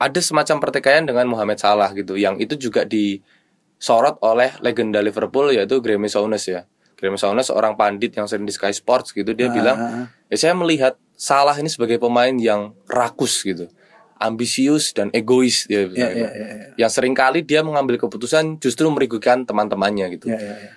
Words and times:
ada 0.00 0.16
semacam 0.18 0.56
pertikaian 0.58 1.04
dengan 1.04 1.28
Mohamed 1.28 1.60
Salah 1.60 1.92
gitu 1.92 2.16
yang 2.16 2.40
itu 2.40 2.56
juga 2.56 2.88
disorot 2.88 4.16
oleh 4.20 4.56
legenda 4.58 4.98
Liverpool 4.98 5.52
yaitu 5.52 5.78
Graeme 5.78 6.08
Souness 6.08 6.48
ya. 6.48 6.64
Graeme 6.96 7.16
Souness 7.16 7.48
seorang 7.48 7.76
pandit 7.76 8.12
yang 8.12 8.24
sering 8.24 8.44
di 8.44 8.52
Sky 8.52 8.72
Sports 8.72 9.12
gitu 9.12 9.32
dia 9.32 9.48
Ah, 9.48 9.52
bilang 9.52 9.76
ah, 9.76 9.88
ah. 9.88 10.06
ya 10.26 10.36
saya 10.36 10.52
melihat 10.52 10.96
Salah 11.14 11.52
ini 11.54 11.68
sebagai 11.68 12.00
pemain 12.00 12.32
yang 12.32 12.72
rakus 12.88 13.44
gitu. 13.44 13.68
Ambisius 14.16 14.92
dan 14.92 15.08
egois 15.10 15.64
dia 15.64 15.84
bilang 15.84 15.96
Ya, 15.96 16.08
gitu. 16.12 16.20
ya, 16.20 16.30
ya, 16.32 16.46
ya. 16.48 16.66
Yang 16.78 16.90
sering 16.92 17.12
kali 17.12 17.40
dia 17.40 17.60
mengambil 17.60 17.96
keputusan 17.96 18.56
justru 18.56 18.88
merugikan 18.88 19.44
teman-temannya 19.44 20.16
gitu. 20.16 20.28
Ya, 20.28 20.36
ya, 20.36 20.54
ya. 20.56 20.70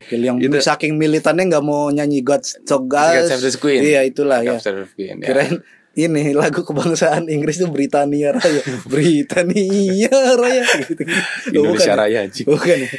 Gil, 0.00 0.22
yang 0.22 0.38
Itu- 0.38 0.58
saking 0.58 0.94
militannya 0.94 1.46
nggak 1.46 1.62
mau 1.62 1.90
nyanyi 1.90 2.22
God 2.22 2.42
Song 2.42 2.86
God 2.86 3.18
Save 3.22 3.38
the 3.40 3.50
Queen. 3.54 3.82
Iya 3.82 4.02
itulah 4.02 4.42
ya. 4.42 4.58
Captain 4.58 4.82
of 4.82 4.90
Queen, 4.94 5.18
ya. 5.18 5.26
Kirain 5.26 5.58
ini 5.98 6.30
lagu 6.30 6.62
kebangsaan 6.62 7.26
Inggris 7.26 7.58
itu 7.58 7.66
Britania 7.66 8.30
Raya. 8.38 8.62
Britania 8.86 10.14
Raya 10.38 10.62
gitu. 10.86 11.02
Indonesia 11.50 11.66
bukan 11.66 11.86
ya? 11.90 11.94
Raya 11.98 12.20
Ji. 12.30 12.42
Bukan 12.46 12.78
ya? 12.86 12.90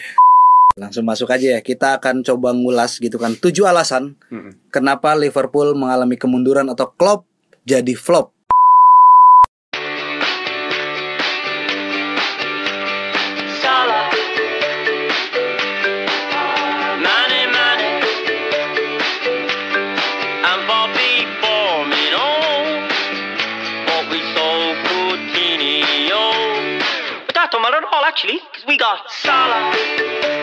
Langsung 0.76 1.08
masuk 1.08 1.32
aja 1.32 1.56
ya. 1.56 1.60
Kita 1.64 1.96
akan 1.96 2.28
coba 2.28 2.52
ngulas 2.52 3.00
gitu 3.00 3.16
kan. 3.16 3.40
Tujuh 3.40 3.64
alasan 3.64 4.20
Mm-mm. 4.28 4.68
kenapa 4.68 5.16
Liverpool 5.16 5.72
mengalami 5.80 6.20
kemunduran 6.20 6.68
atau 6.68 6.92
Klopp 6.92 7.24
jadi 7.64 7.96
flop. 7.96 8.36
Actually, 28.20 28.40
because 28.52 28.68
we 28.68 28.78
got 28.78 29.10
Salah. 29.10 30.39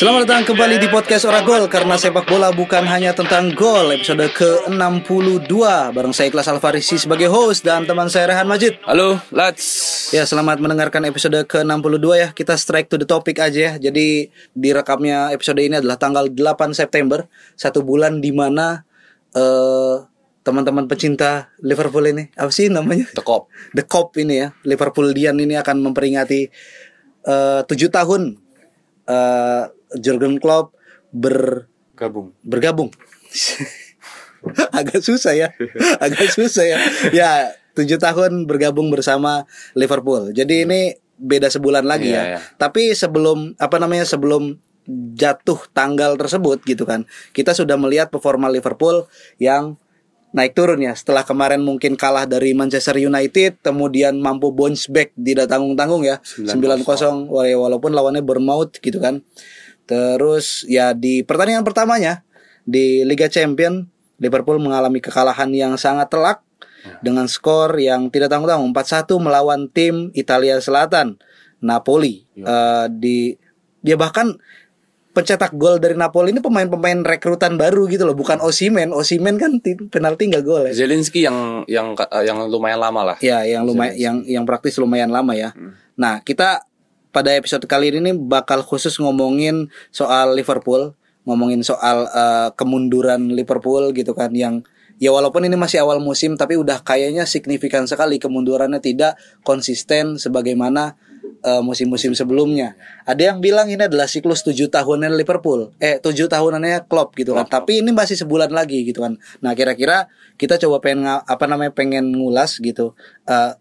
Selamat 0.00 0.24
datang 0.24 0.56
kembali 0.56 0.80
di 0.80 0.88
podcast 0.88 1.28
Oragol 1.28 1.68
karena 1.68 1.92
sepak 2.00 2.24
bola 2.24 2.48
bukan 2.56 2.88
hanya 2.88 3.12
tentang 3.12 3.52
gol 3.52 3.92
episode 3.92 4.32
ke-62 4.32 5.52
bareng 5.92 6.16
saya 6.16 6.32
Ikhlas 6.32 6.48
Alfarisi 6.48 6.96
sebagai 6.96 7.28
host 7.28 7.68
dan 7.68 7.84
teman 7.84 8.08
saya 8.08 8.32
Rehan 8.32 8.48
Majid. 8.48 8.80
Halo, 8.88 9.20
let's. 9.28 10.08
Ya, 10.08 10.24
selamat 10.24 10.56
mendengarkan 10.56 11.04
episode 11.04 11.44
ke-62 11.44 12.06
ya. 12.16 12.28
Kita 12.32 12.56
straight 12.56 12.88
to 12.88 12.96
the 12.96 13.04
topic 13.04 13.44
aja 13.44 13.60
ya. 13.60 13.72
Jadi 13.76 14.32
direkamnya 14.56 15.36
episode 15.36 15.60
ini 15.60 15.76
adalah 15.76 16.00
tanggal 16.00 16.32
8 16.32 16.72
September, 16.72 17.28
satu 17.52 17.84
bulan 17.84 18.24
di 18.24 18.32
mana 18.32 18.80
eh 19.36 20.00
teman-teman 20.40 20.88
pecinta 20.88 21.52
Liverpool 21.60 22.08
ini 22.08 22.24
apa 22.40 22.48
sih 22.48 22.72
namanya? 22.72 23.04
The 23.12 23.20
Cop. 23.20 23.52
The 23.76 23.84
Cop 23.84 24.16
ini 24.16 24.48
ya, 24.48 24.56
Liverpoolian 24.64 25.36
ini 25.44 25.60
akan 25.60 25.92
memperingati 25.92 26.48
eh, 27.28 27.60
tujuh 27.68 27.92
tahun 27.92 28.40
eh 29.04 29.76
Jurgen 29.94 30.38
Klopp 30.38 30.76
ber 31.10 31.66
Gabung. 31.94 32.32
bergabung. 32.40 32.90
agak 34.72 35.00
susah 35.00 35.36
ya, 35.36 35.48
agak 36.04 36.32
susah 36.32 36.64
ya. 36.64 36.78
Ya 37.12 37.30
tujuh 37.72 37.96
tahun 37.96 38.44
bergabung 38.44 38.88
bersama 38.88 39.44
Liverpool. 39.74 40.32
Jadi 40.32 40.64
ini 40.64 40.80
beda 41.20 41.52
sebulan 41.52 41.84
lagi 41.84 42.08
Iya, 42.10 42.16
ya. 42.16 42.24
iya. 42.26 42.38
Tapi 42.56 42.96
sebelum 42.96 43.52
apa 43.56 43.76
namanya 43.76 44.08
sebelum 44.08 44.56
jatuh 45.14 45.68
tanggal 45.70 46.16
tersebut 46.16 46.64
gitu 46.64 46.88
kan, 46.88 47.04
kita 47.30 47.52
sudah 47.52 47.76
melihat 47.76 48.08
performa 48.08 48.48
Liverpool 48.48 49.04
yang 49.36 49.76
naik 50.30 50.56
turun 50.56 50.80
ya. 50.80 50.96
Setelah 50.96 51.22
kemarin 51.22 51.60
mungkin 51.60 51.94
kalah 51.94 52.24
dari 52.24 52.56
Manchester 52.56 52.96
United, 52.96 53.60
kemudian 53.60 54.16
mampu 54.16 54.48
bounce 54.50 54.88
back 54.88 55.12
tidak 55.14 55.46
tanggung-tanggung 55.46 56.00
ya, 56.02 56.16
9-0 56.24 57.28
wala- 57.28 57.60
walaupun 57.60 57.92
lawannya 57.92 58.24
Bournemouth 58.24 58.80
gitu 58.80 58.96
kan. 58.98 59.20
Terus 59.90 60.62
ya 60.70 60.94
di 60.94 61.26
pertandingan 61.26 61.66
pertamanya 61.66 62.22
di 62.62 63.02
Liga 63.02 63.26
Champion 63.26 63.90
Liverpool 64.22 64.62
mengalami 64.62 65.02
kekalahan 65.02 65.50
yang 65.50 65.74
sangat 65.74 66.06
telak 66.06 66.46
dengan 67.02 67.26
skor 67.26 67.74
yang 67.76 68.08
tidak 68.08 68.30
tanggung-tanggung 68.30 68.70
4-1 68.70 69.18
melawan 69.18 69.60
tim 69.66 70.14
Italia 70.14 70.62
Selatan 70.62 71.18
Napoli. 71.58 72.22
Eh, 72.38 72.86
di 72.88 73.34
dia 73.80 73.96
bahkan 73.98 74.36
pencetak 75.10 75.58
gol 75.58 75.82
dari 75.82 75.98
Napoli 75.98 76.30
ini 76.30 76.38
pemain-pemain 76.38 77.02
rekrutan 77.02 77.58
baru 77.58 77.90
gitu 77.90 78.06
loh, 78.06 78.14
bukan 78.14 78.38
Osimen. 78.38 78.94
Osimen 78.94 79.36
kan 79.36 79.58
ti- 79.58 79.74
penalti 79.76 80.30
nggak 80.30 80.44
gol 80.46 80.70
ya. 80.70 80.72
Zelinski 80.72 81.26
yang 81.26 81.66
yang 81.66 81.98
yang 82.22 82.46
lumayan 82.46 82.78
lama 82.78 83.12
lah. 83.12 83.16
Ya, 83.18 83.42
yang 83.42 83.66
lumayan 83.66 83.96
yang 83.98 84.16
yang 84.24 84.44
praktis 84.46 84.78
lumayan 84.78 85.10
lama 85.10 85.34
ya. 85.34 85.50
Nah, 85.98 86.22
kita 86.22 86.69
pada 87.10 87.34
episode 87.34 87.66
kali 87.66 87.90
ini 87.90 88.14
bakal 88.14 88.62
khusus 88.62 88.98
ngomongin 89.02 89.70
soal 89.90 90.34
Liverpool, 90.34 90.94
ngomongin 91.26 91.62
soal 91.66 92.06
eh, 92.10 92.48
kemunduran 92.54 93.34
Liverpool 93.34 93.90
gitu 93.92 94.14
kan 94.14 94.30
yang 94.32 94.62
ya 95.00 95.10
walaupun 95.10 95.48
ini 95.48 95.56
masih 95.56 95.82
awal 95.82 95.98
musim 95.98 96.36
tapi 96.36 96.60
udah 96.60 96.84
kayaknya 96.84 97.24
signifikan 97.24 97.88
sekali 97.88 98.20
kemundurannya 98.20 98.78
tidak 98.78 99.16
konsisten 99.42 100.20
sebagaimana 100.20 100.94
eh, 101.42 101.62
musim-musim 101.64 102.14
sebelumnya. 102.14 102.78
Ada 103.08 103.34
yang 103.34 103.38
bilang 103.42 103.66
ini 103.66 103.90
adalah 103.90 104.06
siklus 104.06 104.46
tujuh 104.46 104.70
tahunan 104.70 105.12
Liverpool, 105.18 105.74
eh 105.82 105.98
tujuh 105.98 106.30
tahunannya 106.30 106.86
Klopp 106.86 107.16
gitu 107.18 107.34
kan. 107.34 107.48
Tapi 107.48 107.82
ini 107.82 107.90
masih 107.90 108.14
sebulan 108.14 108.54
lagi 108.54 108.86
gitu 108.86 109.02
kan. 109.02 109.18
Nah 109.42 109.52
kira-kira 109.58 110.06
kita 110.38 110.56
coba 110.62 110.78
pengen 110.78 111.04
apa 111.08 111.44
namanya 111.50 111.74
pengen 111.74 112.12
ngulas 112.14 112.62
gitu. 112.62 112.94
eh, 113.26 113.58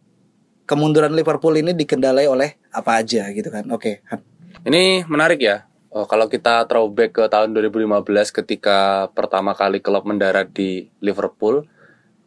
kemunduran 0.69 1.18
Liverpool 1.18 1.57
ini 1.57 1.74
dikendalai 1.74 2.30
oleh 2.30 2.62
apa 2.69 3.02
aja 3.02 3.25
gitu 3.34 3.50
kan. 3.50 3.66
Oke. 3.74 4.06
Han. 4.13 4.22
Ini 4.69 5.09
menarik 5.09 5.41
ya. 5.41 5.66
Oh, 5.90 6.06
kalau 6.06 6.30
kita 6.30 6.69
throwback 6.69 7.18
ke 7.18 7.24
tahun 7.25 7.57
2015 7.57 8.06
ketika 8.30 9.09
pertama 9.18 9.58
kali 9.58 9.81
klub 9.81 10.06
mendarat 10.06 10.53
di 10.53 10.94
Liverpool, 11.02 11.66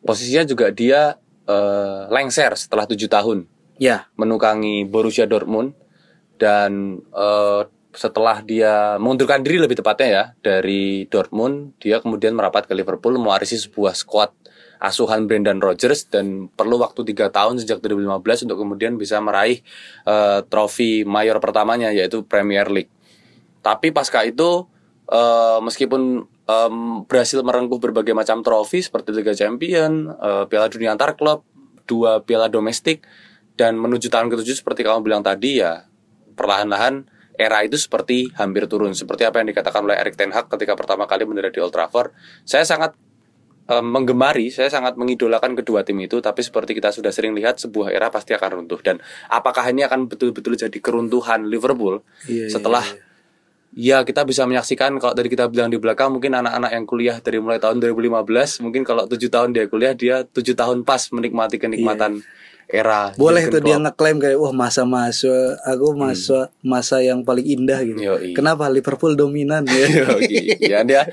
posisinya 0.02 0.42
juga 0.42 0.74
dia 0.74 1.14
eh, 1.46 2.02
lengser 2.10 2.58
setelah 2.58 2.90
tujuh 2.90 3.06
tahun 3.06 3.46
Ya, 3.82 4.06
menukangi 4.14 4.86
Borussia 4.86 5.26
Dortmund 5.26 5.74
dan 6.36 7.02
eh, 7.02 7.62
setelah 7.92 8.38
dia 8.44 8.96
mengundurkan 9.02 9.42
diri 9.44 9.58
lebih 9.58 9.82
tepatnya 9.82 10.08
ya 10.08 10.24
dari 10.38 11.10
Dortmund, 11.10 11.76
dia 11.82 11.98
kemudian 11.98 12.38
merapat 12.38 12.70
ke 12.70 12.78
Liverpool 12.78 13.18
mewarisi 13.18 13.58
sebuah 13.58 13.98
skuad 13.98 14.30
asuhan 14.82 15.30
Brendan 15.30 15.62
Rodgers 15.62 16.10
dan 16.10 16.50
perlu 16.50 16.82
waktu 16.82 17.06
tiga 17.06 17.30
tahun 17.30 17.62
sejak 17.62 17.78
2015 17.86 18.50
untuk 18.50 18.58
kemudian 18.66 18.98
bisa 18.98 19.22
meraih 19.22 19.62
eh, 20.02 20.40
trofi 20.50 21.06
mayor 21.06 21.38
pertamanya 21.38 21.94
yaitu 21.94 22.26
Premier 22.26 22.66
League. 22.66 22.90
Tapi 23.62 23.94
pasca 23.94 24.26
itu 24.26 24.66
eh, 25.06 25.58
meskipun 25.62 26.26
em, 26.26 26.76
berhasil 27.06 27.38
merengkuh 27.46 27.78
berbagai 27.78 28.10
macam 28.10 28.42
trofi 28.42 28.82
seperti 28.82 29.14
Liga 29.14 29.38
Champion, 29.38 30.10
eh, 30.10 30.44
Piala 30.50 30.66
Dunia 30.66 30.98
antar 30.98 31.14
klub, 31.14 31.46
dua 31.86 32.18
piala 32.26 32.50
domestik 32.50 33.06
dan 33.54 33.78
menuju 33.78 34.10
tahun 34.10 34.34
ketujuh 34.34 34.58
seperti 34.58 34.82
kamu 34.82 35.06
bilang 35.06 35.22
tadi 35.22 35.62
ya 35.62 35.86
perlahan-lahan 36.34 37.06
era 37.36 37.64
itu 37.64 37.78
seperti 37.78 38.32
hampir 38.36 38.66
turun 38.66 38.92
seperti 38.92 39.24
apa 39.28 39.40
yang 39.40 39.48
dikatakan 39.50 39.84
oleh 39.84 39.96
Erik 39.96 40.18
Ten 40.18 40.34
Hag 40.34 40.50
ketika 40.50 40.74
pertama 40.74 41.06
kali 41.06 41.24
mendarat 41.24 41.52
di 41.52 41.60
Old 41.60 41.72
Trafford. 41.72 42.12
Saya 42.44 42.64
sangat 42.66 42.96
em, 43.68 43.84
menggemari, 43.86 44.50
saya 44.50 44.66
sangat 44.70 44.98
mengidolakan 44.98 45.54
kedua 45.54 45.82
tim 45.86 45.98
itu, 46.02 46.18
tapi 46.18 46.42
seperti 46.42 46.74
kita 46.74 46.90
sudah 46.90 47.10
sering 47.14 47.34
lihat 47.36 47.58
sebuah 47.62 47.90
era 47.94 48.10
pasti 48.10 48.34
akan 48.34 48.62
runtuh 48.64 48.80
dan 48.82 48.98
apakah 49.28 49.68
ini 49.70 49.86
akan 49.86 50.10
betul-betul 50.10 50.58
jadi 50.58 50.78
keruntuhan 50.82 51.46
Liverpool 51.46 52.02
Iya, 52.26 52.46
iya, 52.46 52.52
setelah 52.52 52.84
Ya 53.72 54.04
kita 54.04 54.28
bisa 54.28 54.44
menyaksikan 54.44 55.00
kalau 55.00 55.16
tadi 55.16 55.32
kita 55.32 55.48
bilang 55.48 55.72
di 55.72 55.80
belakang 55.80 56.12
mungkin 56.12 56.36
anak-anak 56.36 56.76
yang 56.76 56.84
kuliah 56.84 57.16
dari 57.24 57.40
mulai 57.40 57.56
tahun 57.56 57.80
2015 57.80 58.60
mungkin 58.60 58.84
kalau 58.84 59.08
tujuh 59.08 59.32
tahun 59.32 59.56
dia 59.56 59.64
kuliah 59.64 59.96
dia 59.96 60.28
tujuh 60.28 60.52
tahun 60.52 60.84
pas 60.84 61.08
menikmati 61.08 61.56
kenikmatan 61.56 62.20
era 62.68 63.12
Iya. 63.12 63.16
boleh 63.16 63.42
tuh 63.48 63.64
dia 63.64 63.80
ngeklaim 63.80 64.20
kayak 64.20 64.36
wah 64.36 64.52
masa-masa 64.52 65.56
aku 65.64 65.96
masa 65.96 66.52
masa 66.60 67.00
yang 67.00 67.24
paling 67.24 67.48
indah 67.48 67.80
gitu. 67.80 67.96
Yoi. 68.00 68.36
Kenapa 68.36 68.68
Liverpool 68.68 69.16
dominan 69.16 69.64
ya? 69.64 69.88
Yoi. 70.04 70.60
ya 70.60 70.84
dia 70.84 71.08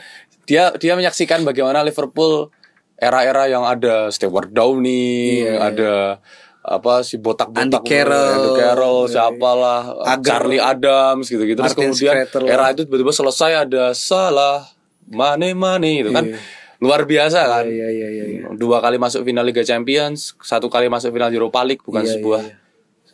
dia 0.50 0.74
dia 0.74 0.94
menyaksikan 0.94 1.46
bagaimana 1.46 1.80
Liverpool 1.80 2.50
era-era 2.98 3.46
yang 3.46 3.64
ada 3.64 4.10
Stewart 4.10 4.50
Downey, 4.50 5.46
Iya, 5.46 5.54
ada 5.62 5.94
apa 6.60 7.02
si 7.02 7.16
botak-botak 7.16 7.80
Andy 7.80 7.80
Carroll. 7.88 8.34
Andy 8.36 8.50
Carroll, 8.58 9.00
Iya. 9.00 9.12
siapalah 9.16 9.82
Agar. 10.04 10.26
Charlie 10.44 10.60
Adams 10.60 11.26
gitu-gitu. 11.26 11.56
Terus 11.56 11.74
kemudian 11.74 12.14
Skrtel. 12.20 12.44
era 12.46 12.66
itu 12.70 12.84
tiba-tiba 12.84 13.10
selesai 13.10 13.64
ada 13.64 13.94
salah 13.94 14.68
Mane 15.08 15.54
Mane 15.54 16.04
gitu 16.04 16.12
kan. 16.12 16.26
Iya. 16.28 16.38
luar 16.80 17.04
biasa 17.04 17.44
kan. 17.44 17.68
Iya 17.68 17.88
iya 17.90 18.08
iya. 18.08 18.24
iya. 18.26 18.44
Dua 18.56 18.80
kali 18.80 18.96
masuk 18.96 19.24
final 19.24 19.44
Liga 19.44 19.60
Champions, 19.62 20.32
satu 20.40 20.68
kali 20.68 20.88
masuk 20.88 21.12
final 21.12 21.28
Europa 21.28 21.60
League 21.62 21.84
bukan 21.84 22.04
Iya, 22.04 22.12
sebuah 22.16 22.42
iya, 22.42 22.56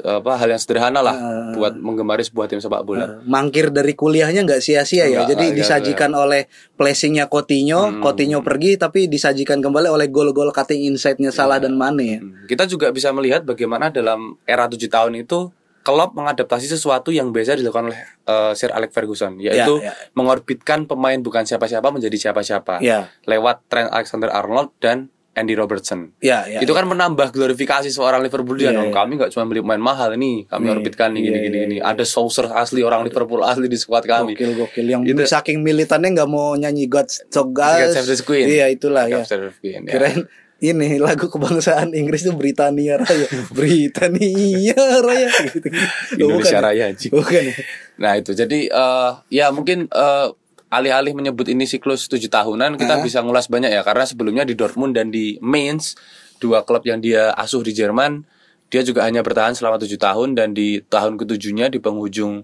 apa 0.03 0.35
hal 0.35 0.51
yang 0.51 0.59
sederhana 0.59 0.99
lah 0.99 1.15
buat 1.55 1.79
menggemari 1.79 2.19
sebuah 2.19 2.51
tim 2.51 2.59
sepak 2.59 2.83
bola. 2.83 3.23
Mangkir 3.23 3.71
dari 3.71 3.95
kuliahnya 3.95 4.43
nggak 4.43 4.59
sia-sia 4.59 5.07
ya. 5.07 5.23
Jadi 5.23 5.51
nggak, 5.51 5.57
disajikan 5.61 6.11
oleh 6.11 6.51
placingnya 6.75 7.31
Coutinho, 7.31 8.03
Coutinho 8.03 8.43
pergi 8.43 8.75
tapi 8.75 9.07
disajikan 9.07 9.63
kembali 9.63 9.87
oleh 9.87 10.11
gol-gol 10.11 10.51
cutting 10.51 10.83
inside-nya 10.91 11.31
Salah 11.31 11.63
dan 11.63 11.79
Mane 11.79 12.03
ya. 12.03 12.19
Hmm. 12.19 12.43
Kita 12.43 12.67
juga 12.67 12.91
bisa 12.91 13.15
melihat 13.15 13.47
bagaimana 13.47 13.87
dalam 13.87 14.35
era 14.43 14.67
tujuh 14.67 14.91
tahun 14.91 15.23
itu 15.23 15.53
Klopp 15.85 16.17
mengadaptasi 16.17 16.65
sesuatu 16.65 17.13
yang 17.13 17.29
biasa 17.29 17.61
dilakukan 17.61 17.93
oleh 17.93 18.01
eh, 18.25 18.51
Sir 18.57 18.73
Alex 18.73 18.89
Ferguson, 18.89 19.37
yaitu 19.37 19.77
Ya, 19.85 19.93
ya. 19.93 20.09
mengorbitkan 20.17 20.89
pemain 20.89 21.21
bukan 21.21 21.45
siapa-siapa 21.45 21.93
menjadi 21.93 22.17
siapa-siapa 22.17 22.81
Ya. 22.81 23.13
lewat 23.29 23.61
Trent 23.69 23.93
Alexander-Arnold 23.93 24.73
dan 24.81 25.13
Andy 25.35 25.51
Robertson. 25.51 26.15
Ya, 26.23 26.47
ya. 26.47 26.63
itu 26.63 26.71
kan 26.71 26.87
menambah 26.87 27.29
glorifikasi 27.29 27.91
seorang 27.91 28.23
Liverpool. 28.23 28.55
Iya, 28.55 28.71
dong. 28.71 28.89
iya. 28.89 28.95
Kami 28.95 29.19
nggak 29.19 29.35
cuma 29.35 29.43
beli 29.43 29.59
pemain 29.59 29.83
mahal 29.83 30.15
ini, 30.15 30.47
kami 30.47 30.65
Iya, 30.65 30.73
orbitkan 30.79 31.11
nih 31.11 31.19
iya, 31.19 31.27
gini-gini. 31.27 31.55
iya, 31.55 31.65
gini. 31.67 31.77
Ada 31.83 32.03
Souser 32.03 32.47
asli 32.49 32.79
orang 32.79 33.03
Liverpool 33.03 33.43
asli 33.43 33.67
di 33.67 33.75
squad 33.75 34.07
kami. 34.07 34.33
Gokil 34.33 34.55
gokil 34.55 34.85
yang 34.87 35.01
Itu- 35.03 35.27
saking 35.27 35.59
militannya 35.59 36.15
nggak 36.15 36.29
mau 36.31 36.55
nyanyi 36.55 36.87
God 36.87 37.11
So 37.11 37.51
God 37.51 37.91
Save 37.91 38.07
the 38.07 38.15
Queen. 38.21 38.47
Iya 38.47 38.71
itulah 38.71 39.05
ya. 39.05 39.21
Captain 39.21 39.51
of 39.51 39.59
Queen, 39.59 39.83
ya. 39.83 39.91
Kirain 39.91 40.23
ini 40.55 40.97
lagu 40.97 41.27
kebangsaan 41.27 41.91
Inggris 41.91 42.23
itu 42.23 42.31
Britania 42.31 42.95
Raya. 42.95 43.27
Britania 43.51 44.79
Raya 45.03 45.29
gitu. 45.45 45.67
Indonesia 46.15 46.31
Bukan 46.31 46.51
ya? 46.53 46.59
Raya. 46.63 46.85
Bukan. 47.11 47.41
ya? 47.43 47.53
Nah 47.95 48.11
itu 48.15 48.31
jadi 48.31 48.59
eh, 48.67 49.11
ya 49.29 49.51
mungkin 49.51 49.91
eh, 49.91 50.27
alih-alih 50.69 51.13
menyebut 51.13 51.45
ini 51.47 51.69
siklus 51.69 52.09
tujuh 52.09 52.29
tahunan 52.29 52.75
kita 52.75 52.99
bisa 53.05 53.21
ngulas 53.21 53.47
banyak 53.47 53.71
ya. 53.73 53.81
Karena 53.85 54.05
sebelumnya 54.07 54.43
di 54.47 54.57
Dortmund 54.57 54.97
dan 54.97 55.13
di 55.13 55.37
Mainz 55.41 55.95
dua 56.41 56.65
klub 56.65 56.83
yang 56.83 56.99
dia 56.99 57.31
asuh 57.37 57.63
di 57.63 57.71
Jerman 57.71 58.25
dia 58.73 58.81
juga 58.81 59.05
hanya 59.05 59.21
bertahan 59.21 59.53
selama 59.53 59.77
tujuh 59.79 59.99
tahun. 59.99 60.33
Dan 60.33 60.57
di 60.57 60.81
tahun 60.81 61.21
ketujuhnya 61.21 61.69
di 61.69 61.77
penghujung 61.79 62.43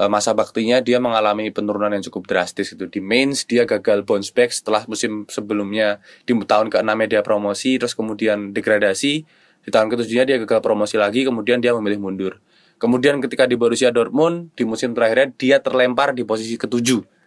eh, 0.00 0.08
masa 0.08 0.32
baktinya 0.32 0.80
dia 0.80 0.98
mengalami 0.98 1.52
penurunan 1.52 1.92
yang 1.92 2.04
cukup 2.08 2.26
drastis 2.26 2.72
itu 2.72 2.88
di 2.88 3.00
Mainz 3.04 3.44
dia 3.44 3.68
gagal 3.68 4.02
bounce 4.02 4.32
back 4.32 4.50
setelah 4.50 4.82
musim 4.88 5.28
sebelumnya 5.28 6.00
di 6.24 6.32
tahun 6.34 6.72
ke-6 6.72 6.98
dia 7.08 7.20
promosi 7.20 7.76
terus 7.76 7.92
kemudian 7.92 8.56
degradasi. 8.56 9.28
Di 9.58 9.70
tahun 9.74 9.92
ketujuhnya 9.92 10.24
dia 10.24 10.36
gagal 10.40 10.64
promosi 10.64 10.96
lagi 10.96 11.28
kemudian 11.28 11.60
dia 11.60 11.76
memilih 11.76 12.00
mundur. 12.00 12.40
Kemudian 12.78 13.18
ketika 13.18 13.44
di 13.44 13.58
Borussia 13.58 13.90
Dortmund 13.90 14.54
di 14.54 14.62
musim 14.62 14.94
terakhirnya 14.94 15.34
dia 15.34 15.58
terlempar 15.58 16.14
di 16.14 16.22
posisi 16.22 16.54
ketujuh 16.54 17.17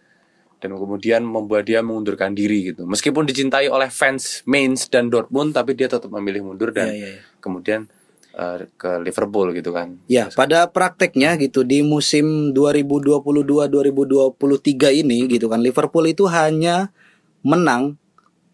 dan 0.62 0.78
kemudian 0.78 1.26
membuat 1.26 1.66
dia 1.66 1.82
mengundurkan 1.82 2.38
diri 2.38 2.70
gitu. 2.70 2.86
Meskipun 2.86 3.26
dicintai 3.26 3.66
oleh 3.66 3.90
fans 3.90 4.46
Mainz 4.46 4.86
dan 4.86 5.10
Dortmund 5.10 5.50
tapi 5.50 5.74
dia 5.74 5.90
tetap 5.90 6.06
memilih 6.14 6.46
mundur 6.46 6.70
dan 6.70 6.94
Iya, 6.94 6.96
iya, 6.96 7.08
iya. 7.18 7.20
kemudian 7.42 7.90
eh, 8.38 8.70
ke 8.78 9.02
Liverpool 9.02 9.50
gitu 9.58 9.74
kan. 9.74 9.98
Ya, 10.06 10.30
pada 10.30 10.70
prakteknya 10.70 11.34
gitu 11.42 11.66
di 11.66 11.82
musim 11.82 12.54
2022-2023 12.54 15.02
ini 15.02 15.26
gitu 15.26 15.50
kan 15.50 15.58
Liverpool 15.58 16.06
itu 16.06 16.30
hanya 16.30 16.94
menang 17.42 17.98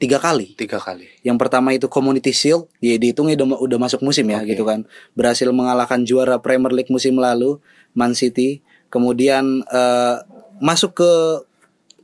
tiga 0.01 0.17
kali. 0.17 0.57
Tiga 0.57 0.81
kali. 0.81 1.13
Yang 1.21 1.37
pertama 1.45 1.77
itu 1.77 1.93
Community 1.93 2.33
Shield, 2.33 2.73
ya 2.81 2.97
dihitungnya 2.97 3.37
udah, 3.37 3.61
udah 3.61 3.79
masuk 3.83 4.01
musim 4.01 4.25
ya 4.31 4.41
Oke. 4.41 4.57
gitu 4.57 4.65
kan. 4.65 4.89
Berhasil 5.13 5.53
mengalahkan 5.53 6.09
juara 6.09 6.41
Premier 6.41 6.73
League 6.73 6.89
musim 6.89 7.21
lalu, 7.21 7.61
Man 7.93 8.17
City. 8.17 8.65
Kemudian 8.89 9.69
eh, 9.69 10.17
masuk 10.63 10.97
ke 10.97 11.13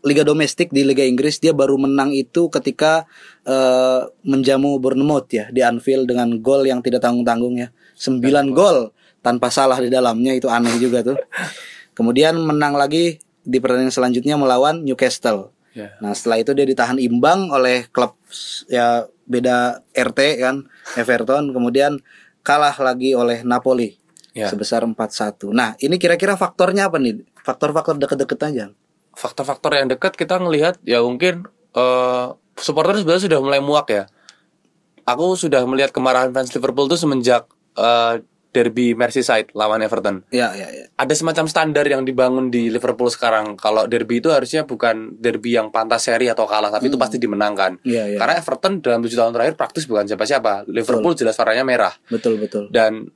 Liga 0.05 0.21
domestik 0.21 0.69
di 0.69 0.85
Liga 0.85 1.01
Inggris 1.01 1.41
dia 1.41 1.57
baru 1.57 1.81
menang 1.81 2.13
itu 2.13 2.53
ketika 2.53 3.09
eh, 3.49 4.05
menjamu 4.21 4.77
Bournemouth 4.77 5.33
ya 5.33 5.49
di 5.49 5.65
Anfield 5.65 6.05
dengan 6.05 6.29
gol 6.45 6.69
yang 6.69 6.85
tidak 6.85 7.01
tanggung-tanggung 7.01 7.57
ya. 7.57 7.69
9 7.97 8.21
gol 8.53 8.93
tanpa 9.25 9.49
salah 9.49 9.81
di 9.81 9.89
dalamnya 9.89 10.37
itu 10.37 10.53
aneh 10.53 10.77
juga 10.77 11.01
tuh. 11.01 11.17
Kemudian 11.97 12.37
menang 12.37 12.77
lagi 12.77 13.17
di 13.45 13.59
pertandingan 13.61 13.93
selanjutnya 13.93 14.37
melawan 14.37 14.85
Newcastle. 14.85 15.57
Ya. 15.73 15.97
Nah 16.05 16.13
setelah 16.13 16.39
itu 16.45 16.53
dia 16.53 16.69
ditahan 16.69 17.01
imbang 17.01 17.49
oleh 17.51 17.89
klub 17.91 18.15
ya 18.71 19.09
beda 19.25 19.81
RT 19.91 20.21
kan 20.39 20.69
Everton 20.95 21.51
kemudian 21.51 21.99
kalah 22.45 22.77
lagi 22.79 23.17
oleh 23.17 23.41
Napoli 23.43 23.97
Ya. 24.35 24.51
sebesar 24.51 24.83
4-1. 24.83 25.55
Nah 25.55 25.79
ini 25.79 25.95
kira-kira 25.95 26.35
faktornya 26.35 26.91
apa 26.91 26.99
nih? 26.99 27.23
Faktor-faktor 27.47 28.03
deket-deket 28.03 28.41
aja. 28.43 28.65
Faktor-faktor 29.15 29.79
yang 29.79 29.89
dekat 29.91 30.15
kita 30.19 30.39
ngelihat 30.39 30.79
ya 30.85 31.03
mungkin 31.03 31.49
eh 31.75 32.27
supporter 32.59 32.95
sebenarnya 32.99 33.25
sudah 33.27 33.39
mulai 33.43 33.61
muak 33.63 33.87
ya. 33.91 34.05
Aku 35.05 35.37
sudah 35.37 35.63
melihat 35.69 35.93
kemarahan 35.93 36.33
fans 36.33 36.55
Liverpool 36.55 36.89
tuh 36.89 36.97
semenjak 36.97 37.45
eh, 37.77 38.25
derby 38.55 38.95
Merseyside 38.95 39.51
lawan 39.59 39.83
Everton. 39.83 40.23
Ya 40.31 40.55
ya 40.55 40.71
ya. 40.71 40.87
ada 40.95 41.11
semacam 41.11 41.51
standar 41.51 41.83
yang 41.91 42.07
dibangun 42.07 42.55
di 42.55 42.71
Liverpool 42.71 43.11
sekarang. 43.11 43.59
Kalau 43.59 43.91
derby 43.91 44.23
itu 44.23 44.31
harusnya 44.31 44.63
bukan 44.63 45.19
derby 45.19 45.59
yang 45.59 45.75
pantas 45.75 46.07
seri 46.07 46.31
atau 46.31 46.47
kalah, 46.47 46.71
tapi 46.71 46.87
itu 46.87 46.95
pasti 46.95 47.19
dimenangkan. 47.19 47.83
Iya, 47.83 48.15
iya. 48.15 48.19
Karena 48.23 48.39
Everton 48.39 48.79
dalam 48.79 49.03
tujuh 49.03 49.19
tahun 49.19 49.35
terakhir 49.35 49.55
praktis 49.59 49.91
bukan 49.91 50.07
siapa-siapa. 50.07 50.71
Liverpool 50.71 51.19
jelas 51.19 51.35
warnanya 51.35 51.67
merah. 51.67 51.95
Betul 52.07 52.39
betul. 52.39 52.71
Dan 52.71 53.11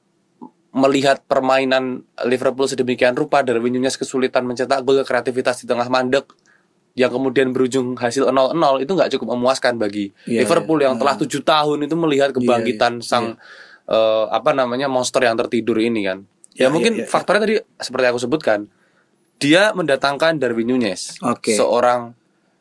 melihat 0.78 1.20
permainan 1.26 2.06
Liverpool 2.24 2.70
sedemikian 2.70 3.18
rupa, 3.18 3.42
Darwin 3.42 3.74
Nunez 3.74 3.98
kesulitan 3.98 4.46
mencetak 4.46 4.86
gol 4.86 5.02
kreativitas 5.02 5.62
di 5.62 5.66
tengah 5.66 5.90
mandek 5.90 6.30
yang 6.98 7.14
kemudian 7.14 7.54
berujung 7.54 7.94
hasil 7.94 8.26
0-0 8.26 8.82
itu 8.82 8.90
nggak 8.90 9.10
cukup 9.14 9.38
memuaskan 9.38 9.78
bagi 9.78 10.10
Iya, 10.26 10.42
Liverpool 10.42 10.82
iya. 10.82 10.90
yang 10.90 10.98
telah 10.98 11.14
tujuh 11.14 11.46
tahun 11.46 11.86
itu 11.86 11.94
melihat 11.94 12.34
kebangkitan 12.34 12.98
iya, 12.98 13.06
sang 13.06 13.26
eh, 13.86 14.24
apa 14.34 14.50
namanya 14.50 14.90
monster 14.90 15.22
yang 15.22 15.38
tertidur 15.38 15.78
ini 15.78 16.02
kan. 16.06 16.26
Ya, 16.58 16.66
Iya, 16.66 16.68
mungkin 16.74 16.92
iya, 16.98 17.06
iya. 17.06 17.10
faktornya 17.10 17.42
tadi 17.46 17.54
seperti 17.78 18.04
aku 18.10 18.18
sebutkan, 18.18 18.66
dia 19.38 19.70
mendatangkan 19.70 20.42
Darwin 20.42 20.74
Nunez, 20.74 21.22
Oke. 21.22 21.54
seorang 21.54 22.18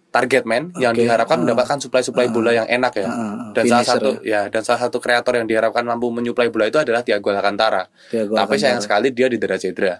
target 0.07 0.47
man 0.47 0.71
yang 0.79 0.95
Oke, 0.95 1.03
diharapkan 1.03 1.37
ah. 1.37 1.41
mendapatkan 1.43 1.77
suplai-suplai 1.83 2.31
bola 2.31 2.55
yang 2.55 2.67
enak 2.67 2.93
ya. 2.97 3.07
Ah, 3.07 3.51
dan 3.53 3.63
salah 3.67 3.87
satu 3.87 4.09
ya. 4.23 4.41
dan 4.47 4.61
salah 4.63 4.81
satu 4.87 4.97
kreator 4.97 5.37
yang 5.37 5.47
diharapkan 5.47 5.83
mampu 5.83 6.09
menyuplai 6.09 6.47
bola 6.49 6.65
itu 6.71 6.79
adalah 6.79 7.03
Thiago 7.03 7.29
Alcantara. 7.29 7.85
Thiago 8.09 8.33
Tapi 8.33 8.55
sayang 8.57 8.79
Alcantara. 8.79 8.79
Hmm. 8.79 8.85
sekali 8.85 9.07
dia 9.13 9.27
didera 9.27 9.57
cedera. 9.59 9.95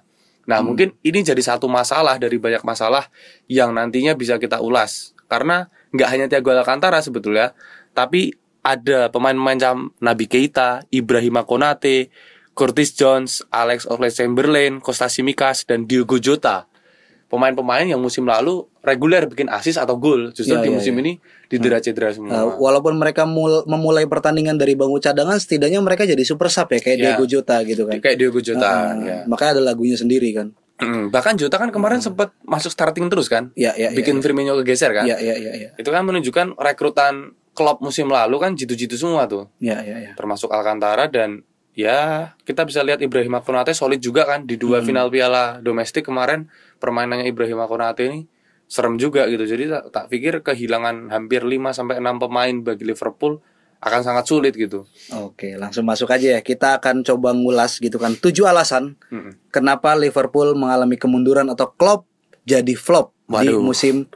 Nah, 0.48 0.64
mungkin 0.64 0.96
ini 1.04 1.28
jadi 1.28 1.44
satu 1.44 1.68
masalah 1.68 2.16
dari 2.16 2.40
banyak 2.40 2.64
masalah 2.64 3.12
yang 3.52 3.76
nantinya 3.76 4.16
bisa 4.16 4.40
kita 4.40 4.64
ulas. 4.64 5.12
Karena 5.28 5.68
nggak 5.92 6.08
hanya 6.08 6.26
Thiago 6.32 6.56
Alcantara 6.56 7.04
sebetulnya, 7.04 7.52
tapi 7.92 8.32
ada 8.64 9.12
pemain-pemain 9.12 9.60
macam 9.60 9.76
Nabi 10.00 10.26
Keita, 10.28 10.88
Ibrahima 10.88 11.44
Konate, 11.44 12.12
Curtis 12.56 12.96
Jones, 12.96 13.44
Alex 13.52 13.88
Oxlade-Chamberlain, 13.88 14.80
Costa 14.80 15.12
Simikas 15.12 15.68
dan 15.68 15.84
Diogo 15.84 16.18
Jota. 16.18 16.66
Pemain-pemain 17.28 17.84
yang 17.84 18.00
musim 18.00 18.24
lalu 18.24 18.64
reguler 18.80 19.28
bikin 19.28 19.48
asis 19.48 19.76
atau 19.76 20.00
gol, 20.00 20.32
justru 20.32 20.56
Iya, 20.56 20.64
di 20.64 20.70
iya, 20.72 20.76
musim 20.76 20.94
iya. 20.96 21.02
ini 21.04 21.12
didera 21.46 21.78
cedera 21.78 22.08
semua. 22.10 22.32
Uh, 22.32 22.56
walaupun 22.56 22.96
mereka 22.96 23.28
mul- 23.28 23.68
memulai 23.68 24.08
pertandingan 24.08 24.56
dari 24.56 24.74
bangku 24.74 24.98
cadangan, 24.98 25.36
setidaknya 25.36 25.84
mereka 25.84 26.04
jadi 26.04 26.24
super 26.24 26.48
sub 26.48 26.68
ya 26.68 26.80
kayak 26.80 26.98
Ya. 26.98 27.04
Diego 27.12 27.28
Jota 27.28 27.60
gitu 27.62 27.84
kan. 27.84 28.00
Kayak 28.00 28.16
Diogo 28.16 28.40
Jota, 28.40 28.64
Ah, 28.64 28.96
ya. 28.96 29.18
Makanya 29.28 29.60
ada 29.60 29.64
lagunya 29.68 29.94
sendiri 29.94 30.32
kan. 30.32 30.56
Mm, 30.78 31.10
Bahkan 31.10 31.36
Jota 31.36 31.58
kan 31.58 31.68
kemarin 31.68 32.00
sempat 32.00 32.32
masuk 32.42 32.70
starting 32.70 33.10
terus 33.10 33.28
kan? 33.28 33.52
Ya 33.54 33.74
ya 33.74 33.92
ya. 33.92 33.98
bikin 33.98 34.24
Firmino 34.24 34.56
kegeser 34.62 34.96
kan? 34.96 35.04
Ya 35.04 35.20
ya 35.20 35.36
ya 35.36 35.52
ya. 35.52 35.70
Itu 35.76 35.90
kan 35.90 36.06
menunjukkan 36.06 36.56
rekrutan 36.56 37.36
klub 37.52 37.82
musim 37.82 38.08
lalu 38.08 38.38
kan 38.38 38.54
jitu-jitu 38.54 38.94
semua 38.94 39.26
tuh, 39.26 39.50
Ya 39.58 39.82
ya 39.82 39.98
ya. 40.00 40.12
termasuk 40.14 40.48
Alcantara 40.48 41.10
dan 41.10 41.42
ya 41.78 42.34
kita 42.42 42.66
bisa 42.66 42.82
lihat 42.82 42.98
Ibrahim 43.06 43.38
Konate 43.46 43.78
solid 43.78 44.02
juga 44.02 44.26
kan 44.26 44.50
di 44.50 44.58
dua 44.58 44.82
final 44.82 45.14
Piala 45.14 45.62
domestik 45.62 46.10
kemarin 46.10 46.50
permainannya 46.82 47.30
Ibrahim 47.30 47.62
Konate 47.70 48.10
ini 48.10 48.26
serem 48.68 49.00
juga 49.00 49.30
gitu. 49.32 49.46
Jadi 49.48 49.72
tak, 49.72 49.84
tak 49.94 50.06
pikir 50.12 50.44
kehilangan 50.44 51.08
hampir 51.08 51.46
5 51.46 51.72
sampai 51.72 52.04
6 52.04 52.24
pemain 52.28 52.56
bagi 52.60 52.84
Liverpool 52.84 53.40
akan 53.80 54.02
sangat 54.04 54.26
sulit 54.28 54.54
gitu. 54.58 54.84
Oke, 55.16 55.56
langsung 55.56 55.88
masuk 55.88 56.12
aja 56.12 56.36
ya. 56.36 56.42
Kita 56.44 56.82
akan 56.82 57.06
coba 57.06 57.32
ngulas 57.32 57.80
gitu 57.80 57.96
kan. 57.96 58.18
Tujuh 58.18 58.44
alasan 58.44 59.00
Mm-mm. 59.08 59.40
kenapa 59.54 59.96
Liverpool 59.96 60.58
mengalami 60.58 61.00
kemunduran 61.00 61.48
atau 61.48 61.72
Klopp 61.78 62.10
jadi 62.44 62.74
flop 62.76 63.16
di 63.30 63.54
Waduh. 63.54 63.64
musim 63.64 64.10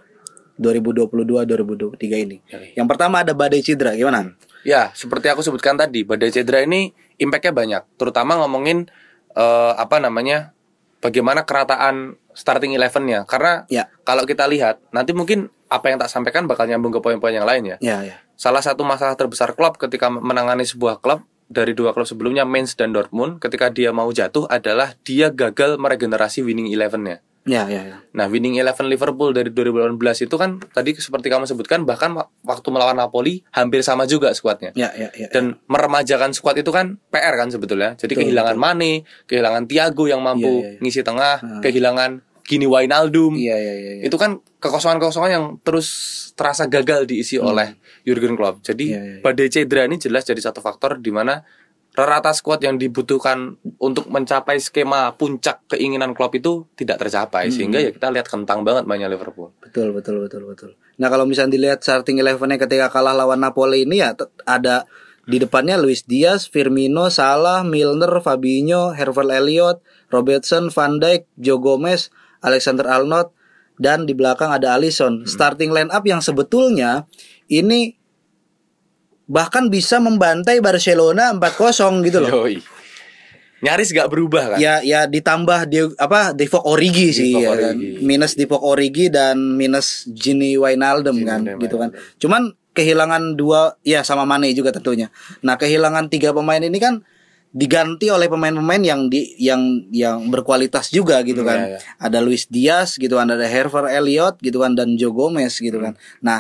2022-2023 0.59 2.25
ini. 2.25 2.37
Yang 2.75 2.87
pertama 2.89 3.23
ada 3.25 3.33
badai 3.33 3.63
cedera, 3.63 3.95
gimana? 3.97 4.33
Ya, 4.61 4.93
seperti 4.93 5.25
aku 5.33 5.41
sebutkan 5.41 5.73
tadi, 5.73 6.05
badai 6.05 6.29
cedera 6.29 6.61
ini 6.61 6.93
impactnya 7.21 7.53
banyak, 7.53 7.83
terutama 8.01 8.41
ngomongin 8.41 8.89
eh, 9.31 9.73
apa 9.79 10.01
namanya, 10.03 10.51
bagaimana 10.99 11.47
kerataan 11.47 12.19
starting 12.35 12.75
eleven-nya. 12.75 13.23
Karena 13.23 13.63
Ya. 13.71 13.87
kalau 14.03 14.27
kita 14.27 14.43
lihat, 14.49 14.83
nanti 14.91 15.15
mungkin 15.15 15.47
apa 15.71 15.87
yang 15.87 15.97
tak 16.03 16.11
sampaikan 16.11 16.51
bakal 16.51 16.67
nyambung 16.67 16.91
ke 16.91 16.99
poin-poin 16.99 17.31
yang 17.31 17.47
lain 17.47 17.63
ya. 17.63 17.77
Ya 17.79 17.97
ya. 18.03 18.15
Salah 18.35 18.59
satu 18.59 18.83
masalah 18.83 19.15
terbesar 19.15 19.55
klub 19.55 19.79
ketika 19.79 20.11
menangani 20.11 20.67
sebuah 20.67 20.99
klub 20.99 21.23
dari 21.47 21.71
dua 21.71 21.95
klub 21.95 22.03
sebelumnya, 22.03 22.43
Mainz 22.43 22.75
dan 22.75 22.91
Dortmund, 22.91 23.39
ketika 23.39 23.71
dia 23.71 23.95
mau 23.95 24.11
jatuh 24.11 24.51
adalah 24.51 24.99
dia 25.07 25.31
gagal 25.31 25.79
meregenerasi 25.79 26.43
winning 26.43 26.67
eleven-nya. 26.67 27.23
Ya, 27.43 27.65
ya, 27.65 27.81
ya. 27.81 27.97
Nah, 28.11 28.25
winning 28.25 28.53
eleven 28.55 28.85
Liverpool 28.85 29.31
dari 29.31 29.49
2018 29.49 29.97
itu 30.21 30.35
kan 30.35 30.61
tadi 30.67 30.93
seperti 30.93 31.25
kamu 31.25 31.43
sebutkan 31.43 31.81
bahkan 31.81 32.13
wa- 32.13 32.29
waktu 32.41 32.67
melawan 32.67 32.93
Napoli 32.93 33.41
hampir 33.49 33.81
sama 33.81 34.05
juga 34.05 34.29
skuadnya. 34.31 34.69
Ya, 34.73 34.93
ya, 34.93 35.09
ya. 35.11 35.25
Dan 35.27 35.57
meremajakan 35.65 36.31
skuad 36.31 36.55
itu 36.55 36.69
kan 36.69 37.01
PR 37.07 37.33
kan 37.35 37.49
sebetulnya. 37.49 37.93
Jadi 37.95 38.13
Betul, 38.13 38.29
kehilangan 38.29 38.55
Mane, 38.55 38.93
kehilangan 39.25 39.65
Thiago 39.65 40.05
yang 40.05 40.21
mampu 40.21 40.45
Iya, 40.45 40.61
iya, 40.61 40.71
iya. 40.71 40.79
ngisi 40.79 41.01
tengah, 41.01 41.35
Hmm. 41.39 41.61
kehilangan 41.61 42.11
Gini 42.41 42.65
Wijnaldum. 42.65 43.33
Iya, 43.33 43.55
iya, 43.55 43.73
iya. 43.73 43.91
iya. 43.95 44.03
Itu 44.03 44.15
kan 44.15 44.37
kekosongan-kekosongan 44.59 45.31
yang 45.31 45.45
terus 45.61 45.87
terasa 46.33 46.65
gagal 46.65 47.05
diisi 47.05 47.37
oleh 47.37 47.73
Jurgen 48.01 48.33
Klopp. 48.33 48.61
Jadi 48.61 48.85
Hmm. 48.87 48.93
Iya, 48.93 49.01
iya, 49.01 49.13
iya. 49.17 49.21
badai 49.21 49.47
cedera 49.47 49.81
ini 49.83 49.97
jelas 49.97 50.21
jadi 50.23 50.37
satu 50.39 50.59
faktor 50.59 50.97
di 50.97 51.09
mana 51.09 51.41
rata 51.91 52.31
skuad 52.31 52.63
yang 52.63 52.79
dibutuhkan 52.79 53.59
untuk 53.75 54.07
mencapai 54.07 54.55
skema 54.63 55.11
puncak 55.19 55.67
keinginan 55.67 56.15
Klopp 56.15 56.39
itu 56.39 56.63
tidak 56.79 57.03
tercapai 57.03 57.51
Hmm. 57.51 57.55
sehingga 57.55 57.79
ya 57.83 57.91
kita 57.91 58.07
lihat 58.15 58.31
kentang 58.31 58.63
banget 58.63 58.87
mainnya 58.87 59.11
Liverpool. 59.11 59.51
Betul, 59.59 59.91
betul, 59.91 60.23
betul, 60.23 60.47
betul. 60.47 60.69
Nah, 60.95 61.11
kalau 61.11 61.27
misalnya 61.27 61.59
dilihat 61.59 61.83
starting 61.83 62.23
elevennya 62.23 62.55
ketika 62.55 62.87
kalah 62.87 63.11
lawan 63.11 63.43
Napoli 63.43 63.83
ini 63.83 63.99
ya 63.99 64.15
ada 64.47 64.87
di 65.27 65.37
depannya 65.37 65.75
Luis 65.77 66.07
Diaz, 66.07 66.47
Firmino, 66.47 67.11
Salah, 67.11 67.61
Milner, 67.67 68.23
Fabinho, 68.23 68.95
Hervel 68.95 69.29
Elliott, 69.29 69.83
Robertson, 70.09 70.71
Van 70.71 70.97
Dijk, 70.97 71.27
Joe 71.37 71.59
Gomez, 71.59 72.09
Alexander 72.39 72.87
Arnold 72.87 73.35
dan 73.81 74.05
di 74.05 74.13
belakang 74.13 74.53
ada 74.53 74.77
Alisson. 74.77 75.25
Starting 75.25 75.73
line 75.73 75.89
up 75.89 76.05
yang 76.05 76.21
sebetulnya 76.21 77.05
ini 77.49 78.00
bahkan 79.31 79.71
bisa 79.71 79.95
membantai 79.97 80.59
Barcelona 80.59 81.31
4-0 81.31 82.03
gitu 82.03 82.19
loh. 82.19 82.43
Yoi. 82.43 82.59
Nyaris 83.61 83.93
gak 83.93 84.09
berubah 84.09 84.43
kan? 84.51 84.57
Ya 84.57 84.81
ya 84.81 85.05
ditambah 85.05 85.69
dia 85.69 85.85
apa 85.95 86.33
Divock 86.33 86.65
Origi 86.65 87.13
sih 87.13 87.31
Divock 87.31 87.55
ya 87.55 87.69
kan. 87.71 87.75
Minus 88.01 88.33
Divock 88.33 88.59
Origi 88.59 89.07
dan 89.07 89.37
minus 89.53 90.09
Gini 90.09 90.57
Wijnaldum 90.57 91.15
Gini 91.15 91.29
kan 91.29 91.39
Wijnaldum. 91.45 91.61
gitu 91.61 91.75
kan. 91.77 91.89
Cuman 92.17 92.41
kehilangan 92.73 93.37
dua 93.37 93.77
ya 93.85 94.01
sama 94.01 94.25
Mane 94.25 94.49
juga 94.51 94.73
tentunya. 94.73 95.13
Nah, 95.39 95.55
kehilangan 95.55 96.09
tiga 96.09 96.33
pemain 96.33 96.57
ini 96.57 96.75
kan 96.75 97.05
diganti 97.51 98.07
oleh 98.07 98.25
pemain-pemain 98.25 98.79
yang 98.79 99.11
di 99.11 99.35
yang 99.37 99.59
yang 99.91 100.31
berkualitas 100.31 100.87
juga 100.87 101.19
gitu 101.21 101.43
Hmm, 101.43 101.49
kan. 101.51 101.57
iya, 101.59 101.67
iya. 101.69 101.79
Ada 101.99 102.17
Luis 102.17 102.47
Diaz 102.47 102.95
gitu 102.95 103.13
kan, 103.13 103.27
ada 103.27 103.43
Herver 103.43 103.91
Elliott 103.91 104.39
gitu 104.39 104.57
kan 104.57 104.71
dan 104.73 104.95
Joe 104.95 105.11
Gomez 105.11 105.53
gitu 105.53 105.77
Hmm. 105.77 105.91
kan. 105.91 105.93
Nah, 106.23 106.39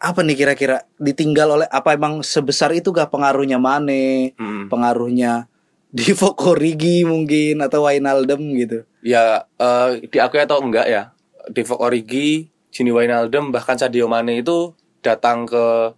apa 0.00 0.24
nih 0.24 0.32
kira-kira 0.34 0.88
ditinggal 0.96 1.60
oleh 1.60 1.68
apa 1.68 1.92
emang 1.92 2.24
sebesar 2.24 2.72
itu 2.72 2.88
gak 2.88 3.12
pengaruhnya 3.12 3.60
Mane? 3.60 4.32
Hmm. 4.40 4.66
pengaruhnya 4.66 5.46
Divock 5.90 6.38
Origi 6.46 7.02
mungkin 7.04 7.60
atau 7.60 7.84
Wijnaldum 7.84 8.40
gitu. 8.56 8.86
Ya 9.02 9.44
eh, 9.58 10.06
diakui 10.08 10.40
atau 10.40 10.62
enggak 10.62 10.86
ya 10.86 11.12
Divock 11.50 11.82
Origi, 11.82 12.48
Gini 12.70 12.90
Wijnaldum 12.90 13.50
bahkan 13.50 13.74
Sadio 13.74 14.06
Mane 14.06 14.40
itu 14.40 14.72
datang 15.02 15.44
ke 15.44 15.92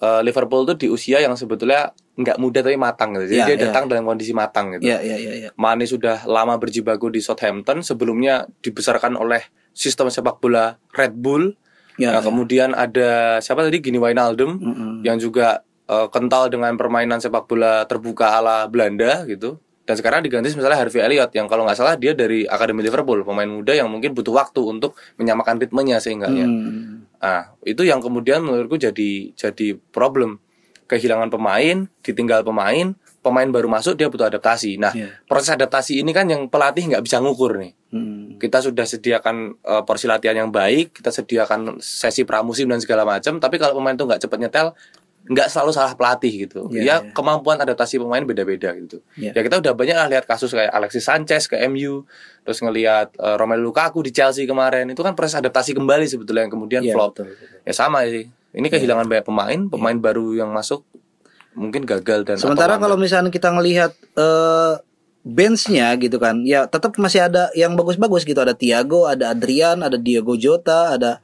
eh, 0.00 0.20
Liverpool 0.24 0.64
tuh 0.64 0.74
di 0.74 0.88
usia 0.88 1.20
yang 1.20 1.36
sebetulnya 1.36 1.92
nggak 2.18 2.40
muda 2.42 2.64
tapi 2.64 2.74
matang 2.74 3.14
gitu. 3.14 3.30
Jadi 3.30 3.38
Ya, 3.38 3.46
dia 3.46 3.54
ya. 3.54 3.62
datang 3.70 3.86
dalam 3.86 4.02
kondisi 4.02 4.34
matang 4.34 4.74
gitu. 4.74 4.88
Iya 4.88 4.98
iya 5.04 5.16
iya 5.20 5.32
iya. 5.38 5.50
Mane 5.54 5.86
sudah 5.86 6.26
lama 6.26 6.58
berjibaku 6.58 7.14
di 7.14 7.22
Southampton 7.22 7.86
sebelumnya 7.86 8.48
dibesarkan 8.64 9.14
oleh 9.14 9.46
sistem 9.70 10.10
sepak 10.10 10.42
bola 10.42 10.74
Red 10.90 11.14
Bull. 11.14 11.54
Ya, 11.98 12.14
Nah, 12.14 12.22
kemudian 12.22 12.78
ada 12.78 13.42
siapa 13.42 13.66
tadi 13.66 13.82
Gini 13.82 13.98
Wijnaldum 13.98 14.56
Mm-mm. 14.62 14.92
yang 15.02 15.18
juga 15.18 15.66
eh, 15.90 16.08
kental 16.14 16.46
dengan 16.48 16.78
permainan 16.78 17.18
sepak 17.18 17.50
bola 17.50 17.82
terbuka 17.90 18.38
ala 18.38 18.70
Belanda 18.70 19.26
gitu. 19.26 19.58
Dan 19.88 19.96
sekarang 19.96 20.20
diganti 20.20 20.52
misalnya 20.52 20.76
Harvey 20.84 21.00
Elliott 21.00 21.32
yang 21.32 21.48
kalau 21.48 21.64
nggak 21.64 21.80
salah 21.80 21.96
dia 21.96 22.12
dari 22.12 22.44
Akademi 22.44 22.84
Liverpool, 22.84 23.24
pemain 23.24 23.48
muda 23.48 23.72
yang 23.72 23.88
mungkin 23.88 24.12
butuh 24.12 24.36
waktu 24.36 24.60
untuk 24.60 24.92
menyamakan 25.16 25.56
ritmenya 25.58 25.96
sehingga 25.96 26.28
Hmm. 26.28 27.08
Nah, 27.18 27.50
itu 27.66 27.82
yang 27.82 27.98
kemudian 27.98 28.44
menurutku 28.44 28.78
jadi 28.78 29.32
jadi 29.32 29.74
problem. 29.90 30.38
Kehilangan 30.86 31.32
pemain, 31.32 31.88
ditinggal 32.04 32.44
pemain, 32.44 32.94
pemain 33.28 33.44
baru 33.46 33.68
masuk 33.68 33.94
dia 33.94 34.08
butuh 34.08 34.26
adaptasi. 34.26 34.80
Nah, 34.80 34.90
Iya. 34.90 35.12
proses 35.28 35.52
adaptasi 35.52 36.00
ini 36.00 36.10
kan 36.10 36.24
yang 36.24 36.48
pelatih 36.48 36.88
nggak 36.88 37.04
bisa 37.04 37.20
ngukur 37.20 37.60
nih. 37.60 37.76
Hmm. 37.92 38.40
Kita 38.40 38.64
sudah 38.64 38.88
sediakan 38.88 39.36
eh, 39.60 39.82
porsi 39.84 40.08
latihan 40.08 40.34
yang 40.34 40.50
baik, 40.50 40.96
kita 40.96 41.12
sediakan 41.12 41.78
sesi 41.78 42.24
pramusim 42.24 42.66
dan 42.66 42.80
segala 42.80 43.04
macam, 43.04 43.36
tapi 43.36 43.60
kalau 43.60 43.76
pemain 43.76 43.92
itu 43.92 44.04
nggak 44.04 44.20
cepet 44.24 44.38
nyetel, 44.40 44.72
nggak 45.28 45.48
selalu 45.52 45.70
salah 45.76 45.92
pelatih 45.92 46.48
gitu. 46.48 46.72
Iya, 46.72 46.80
ya 46.80 46.86
iya. 47.04 47.12
kemampuan 47.12 47.60
adaptasi 47.60 48.00
pemain 48.00 48.24
beda-beda 48.24 48.72
gitu. 48.72 49.04
Iya. 49.12 49.36
Ya 49.36 49.40
kita 49.44 49.60
udah 49.60 49.72
banyak 49.76 49.96
lah 49.96 50.08
lihat 50.08 50.24
kasus 50.24 50.48
kayak 50.48 50.72
Alexis 50.72 51.04
Sanchez 51.04 51.44
ke 51.52 51.60
MU, 51.68 52.08
terus 52.42 52.64
ngelihat 52.64 53.12
eh, 53.12 53.36
Romelu 53.36 53.68
Lukaku 53.68 54.00
di 54.00 54.08
Chelsea 54.08 54.48
kemarin, 54.48 54.88
itu 54.88 55.04
kan 55.04 55.12
proses 55.12 55.36
adaptasi 55.36 55.76
kembali 55.76 56.08
sebetulnya 56.08 56.48
yang 56.48 56.52
kemudian 56.52 56.80
Iya, 56.80 56.96
flop. 56.96 57.20
betul, 57.20 57.36
betul. 57.36 57.60
Ya 57.68 57.72
sama 57.76 58.08
sih. 58.08 58.24
Ini 58.48 58.64
kehilangan 58.72 59.04
banyak 59.04 59.26
pemain, 59.28 59.60
pemain 59.68 59.98
baru 60.00 60.32
yang 60.32 60.48
masuk 60.48 60.80
mungkin 61.56 61.84
gagal 61.84 62.24
dan 62.24 62.36
Sementara 62.36 62.76
kalau 62.76 62.96
misalnya 62.96 63.30
kita 63.30 63.52
ngelihat 63.52 63.92
eh 64.16 64.74
benchnya 65.28 65.92
gitu 66.00 66.16
kan, 66.16 66.40
ya 66.46 66.64
tetap 66.64 66.96
masih 66.96 67.28
ada 67.28 67.52
yang 67.52 67.76
bagus-bagus 67.76 68.24
gitu. 68.24 68.38
Ada 68.40 68.56
Thiago, 68.56 69.04
ada 69.04 69.34
Adrian, 69.36 69.84
ada 69.84 70.00
Diego 70.00 70.38
Jota, 70.40 70.96
ada 70.96 71.20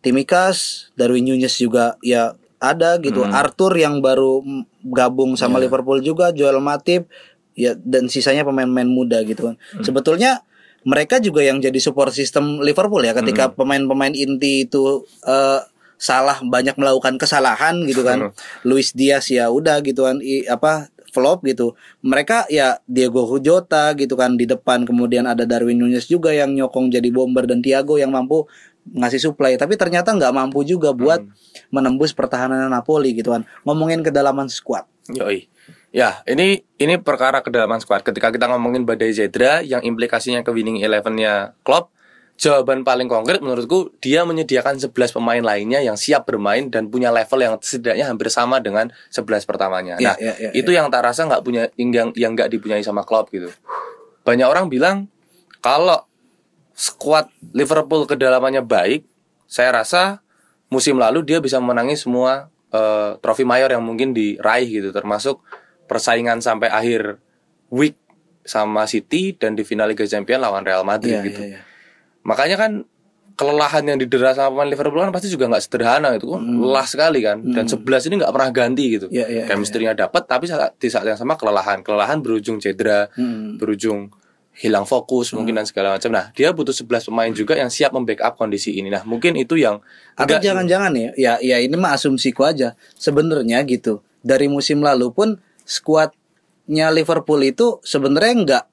Timikas, 0.00 0.88
Darwin 0.96 1.28
Nunez 1.28 1.54
juga 1.60 1.94
ya 2.00 2.32
ada 2.62 2.96
gitu. 3.02 3.26
Hmm. 3.26 3.34
Arthur 3.34 3.74
yang 3.76 3.98
baru 4.00 4.40
gabung 4.86 5.34
sama 5.36 5.58
Iya. 5.58 5.68
Liverpool 5.68 6.00
juga, 6.00 6.30
Joel 6.32 6.62
Matip, 6.62 7.10
ya 7.52 7.74
dan 7.76 8.08
sisanya 8.08 8.46
pemain-pemain 8.46 8.88
muda 8.88 9.20
gitu 9.26 9.52
kan. 9.52 9.54
Hmm. 9.58 9.84
Sebetulnya 9.84 10.46
mereka 10.82 11.22
juga 11.22 11.42
yang 11.46 11.62
jadi 11.62 11.78
support 11.78 12.10
sistem 12.10 12.58
Liverpool 12.62 13.02
ya 13.04 13.14
ketika 13.14 13.50
Hmm. 13.50 13.54
pemain-pemain 13.58 14.14
inti 14.14 14.66
itu 14.66 15.04
eh, 15.26 15.60
salah 16.02 16.42
banyak 16.42 16.74
melakukan 16.74 17.14
kesalahan 17.14 17.86
gitu 17.86 18.02
kan. 18.02 18.18
Hmm. 18.26 18.32
Luis 18.66 18.90
Diaz 18.90 19.30
ya 19.30 19.46
udah 19.54 19.78
gitu 19.86 20.02
kan 20.02 20.18
i- 20.18 20.42
apa 20.50 20.90
flop 21.14 21.46
gitu. 21.46 21.78
Mereka 22.02 22.50
ya 22.50 22.82
Diego 22.90 23.22
Jota 23.38 23.94
gitu 23.94 24.18
kan 24.18 24.34
di 24.34 24.50
depan 24.50 24.82
kemudian 24.82 25.30
ada 25.30 25.46
Darwin 25.46 25.78
Nunez 25.78 26.10
juga 26.10 26.34
yang 26.34 26.50
nyokong 26.58 26.90
jadi 26.90 27.06
bomber 27.14 27.46
dan 27.46 27.62
Thiago 27.62 28.02
yang 28.02 28.10
mampu 28.10 28.50
ngasih 28.82 29.30
supply 29.30 29.54
tapi 29.54 29.78
ternyata 29.78 30.10
nggak 30.10 30.34
mampu 30.34 30.66
juga 30.66 30.90
buat 30.90 31.22
menembus 31.70 32.10
pertahanan 32.10 32.66
Napoli 32.66 33.14
gitu 33.14 33.30
kan. 33.30 33.46
Ngomongin 33.62 34.02
kedalaman 34.02 34.50
squad. 34.50 34.90
Yoi. 35.06 35.46
Ya, 35.92 36.24
ini 36.24 36.64
ini 36.80 36.96
perkara 36.96 37.44
kedalaman 37.44 37.78
squad. 37.78 38.00
Ketika 38.02 38.32
kita 38.32 38.48
ngomongin 38.48 38.88
badai 38.88 39.12
Zedra 39.12 39.60
yang 39.60 39.84
implikasinya 39.84 40.40
ke 40.40 40.48
winning 40.50 40.80
eleven-nya 40.80 41.52
Klopp, 41.62 41.92
jawaban 42.40 42.82
paling 42.82 43.06
konkret 43.06 43.38
menurutku 43.38 43.94
dia 44.02 44.26
menyediakan 44.26 44.80
11 44.80 44.90
pemain 45.14 45.38
lainnya 45.38 45.78
yang 45.78 45.94
siap 45.94 46.26
bermain 46.26 46.66
dan 46.72 46.90
punya 46.90 47.14
level 47.14 47.38
yang 47.38 47.54
setidaknya 47.60 48.08
hampir 48.10 48.32
sama 48.32 48.58
dengan 48.58 48.90
11 49.14 49.46
pertamanya. 49.46 49.94
Ya, 50.02 50.12
Nah, 50.12 50.16
ya, 50.18 50.32
ya, 50.38 50.50
itu 50.50 50.70
yang 50.74 50.90
tak 50.90 51.06
rasa 51.06 51.28
nggak 51.28 51.42
punya 51.44 51.70
yang 51.78 52.10
yang 52.18 52.32
nggak 52.34 52.50
dipunyai 52.50 52.82
sama 52.82 53.06
Klopp 53.06 53.30
gitu. 53.30 53.52
Banyak 54.26 54.46
orang 54.48 54.66
bilang 54.66 55.06
kalau 55.62 56.02
skuad 56.74 57.30
Liverpool 57.54 58.08
kedalamannya 58.08 58.64
baik, 58.64 59.06
saya 59.46 59.70
rasa 59.70 60.24
musim 60.66 60.96
lalu 60.98 61.22
dia 61.22 61.38
bisa 61.38 61.60
menangi 61.62 61.94
semua 61.94 62.48
eh, 62.72 63.14
trofi 63.20 63.44
mayor 63.46 63.70
yang 63.70 63.84
mungkin 63.84 64.10
diraih 64.16 64.66
gitu, 64.66 64.90
termasuk 64.90 65.38
persaingan 65.86 66.40
sampai 66.40 66.72
akhir 66.72 67.20
week 67.68 68.00
sama 68.42 68.88
City 68.90 69.36
dan 69.36 69.54
di 69.54 69.62
final 69.62 69.92
Liga 69.92 70.02
Champions 70.08 70.42
lawan 70.42 70.66
Real 70.66 70.82
Madrid 70.82 71.20
Iya, 71.20 71.26
gitu. 71.28 71.42
iya, 71.46 71.50
iya. 71.54 71.62
Makanya 72.22 72.56
kan 72.56 72.72
kelelahan 73.32 73.82
yang 73.88 73.96
didera 73.96 74.36
sama 74.36 74.52
pemain 74.52 74.68
Liverpool 74.68 75.00
kan 75.00 75.10
pasti 75.10 75.26
juga 75.26 75.48
nggak 75.48 75.64
sederhana 75.64 76.12
itu 76.12 76.28
kan 76.28 76.44
lelah 76.44 76.84
sekali 76.84 77.24
kan 77.24 77.40
dan 77.42 77.64
11 77.64 77.80
ini 78.06 78.20
nggak 78.20 78.28
pernah 78.30 78.50
ganti 78.52 78.84
gitu. 78.92 79.06
Hmm. 79.08 79.16
Iya, 79.16 79.26
iya, 79.26 79.42
Chemistry-nya 79.48 79.94
dapat 79.96 80.22
tapi 80.24 80.44
saat- 80.44 80.76
di 80.76 80.86
saat 80.86 81.02
yang 81.04 81.16
sama 81.16 81.34
kelelahan. 81.34 81.80
Kelelahan 81.80 82.20
berujung 82.20 82.60
cedera, 82.60 83.08
Hmm. 83.12 83.56
berujung 83.56 84.12
hilang 84.52 84.84
fokus 84.84 85.32
mungkin 85.32 85.56
dan 85.56 85.64
segala 85.64 85.96
macam. 85.96 86.12
Nah, 86.12 86.28
dia 86.30 86.52
butuh 86.52 86.76
11 86.76 87.08
pemain 87.08 87.32
juga 87.32 87.56
yang 87.56 87.72
siap 87.72 87.88
membackup 87.90 88.36
kondisi 88.36 88.76
ini. 88.76 88.92
Nah, 88.92 89.00
mungkin 89.02 89.32
itu 89.32 89.56
yang 89.56 89.80
Atau 90.12 90.36
agak- 90.36 90.44
jangan-jangan 90.44 90.92
ya, 90.92 91.10
ya, 91.16 91.32
ya 91.40 91.56
ini 91.56 91.72
mah 91.72 91.96
asumsiku 91.96 92.44
aja. 92.44 92.76
Sebenarnya 92.94 93.64
gitu. 93.64 94.04
Dari 94.20 94.46
musim 94.46 94.84
lalu 94.84 95.08
pun 95.08 95.28
skuadnya 95.64 96.90
Liverpool 96.90 97.40
itu 97.40 97.80
sebenarnya 97.82 98.34
nggak 98.36 98.64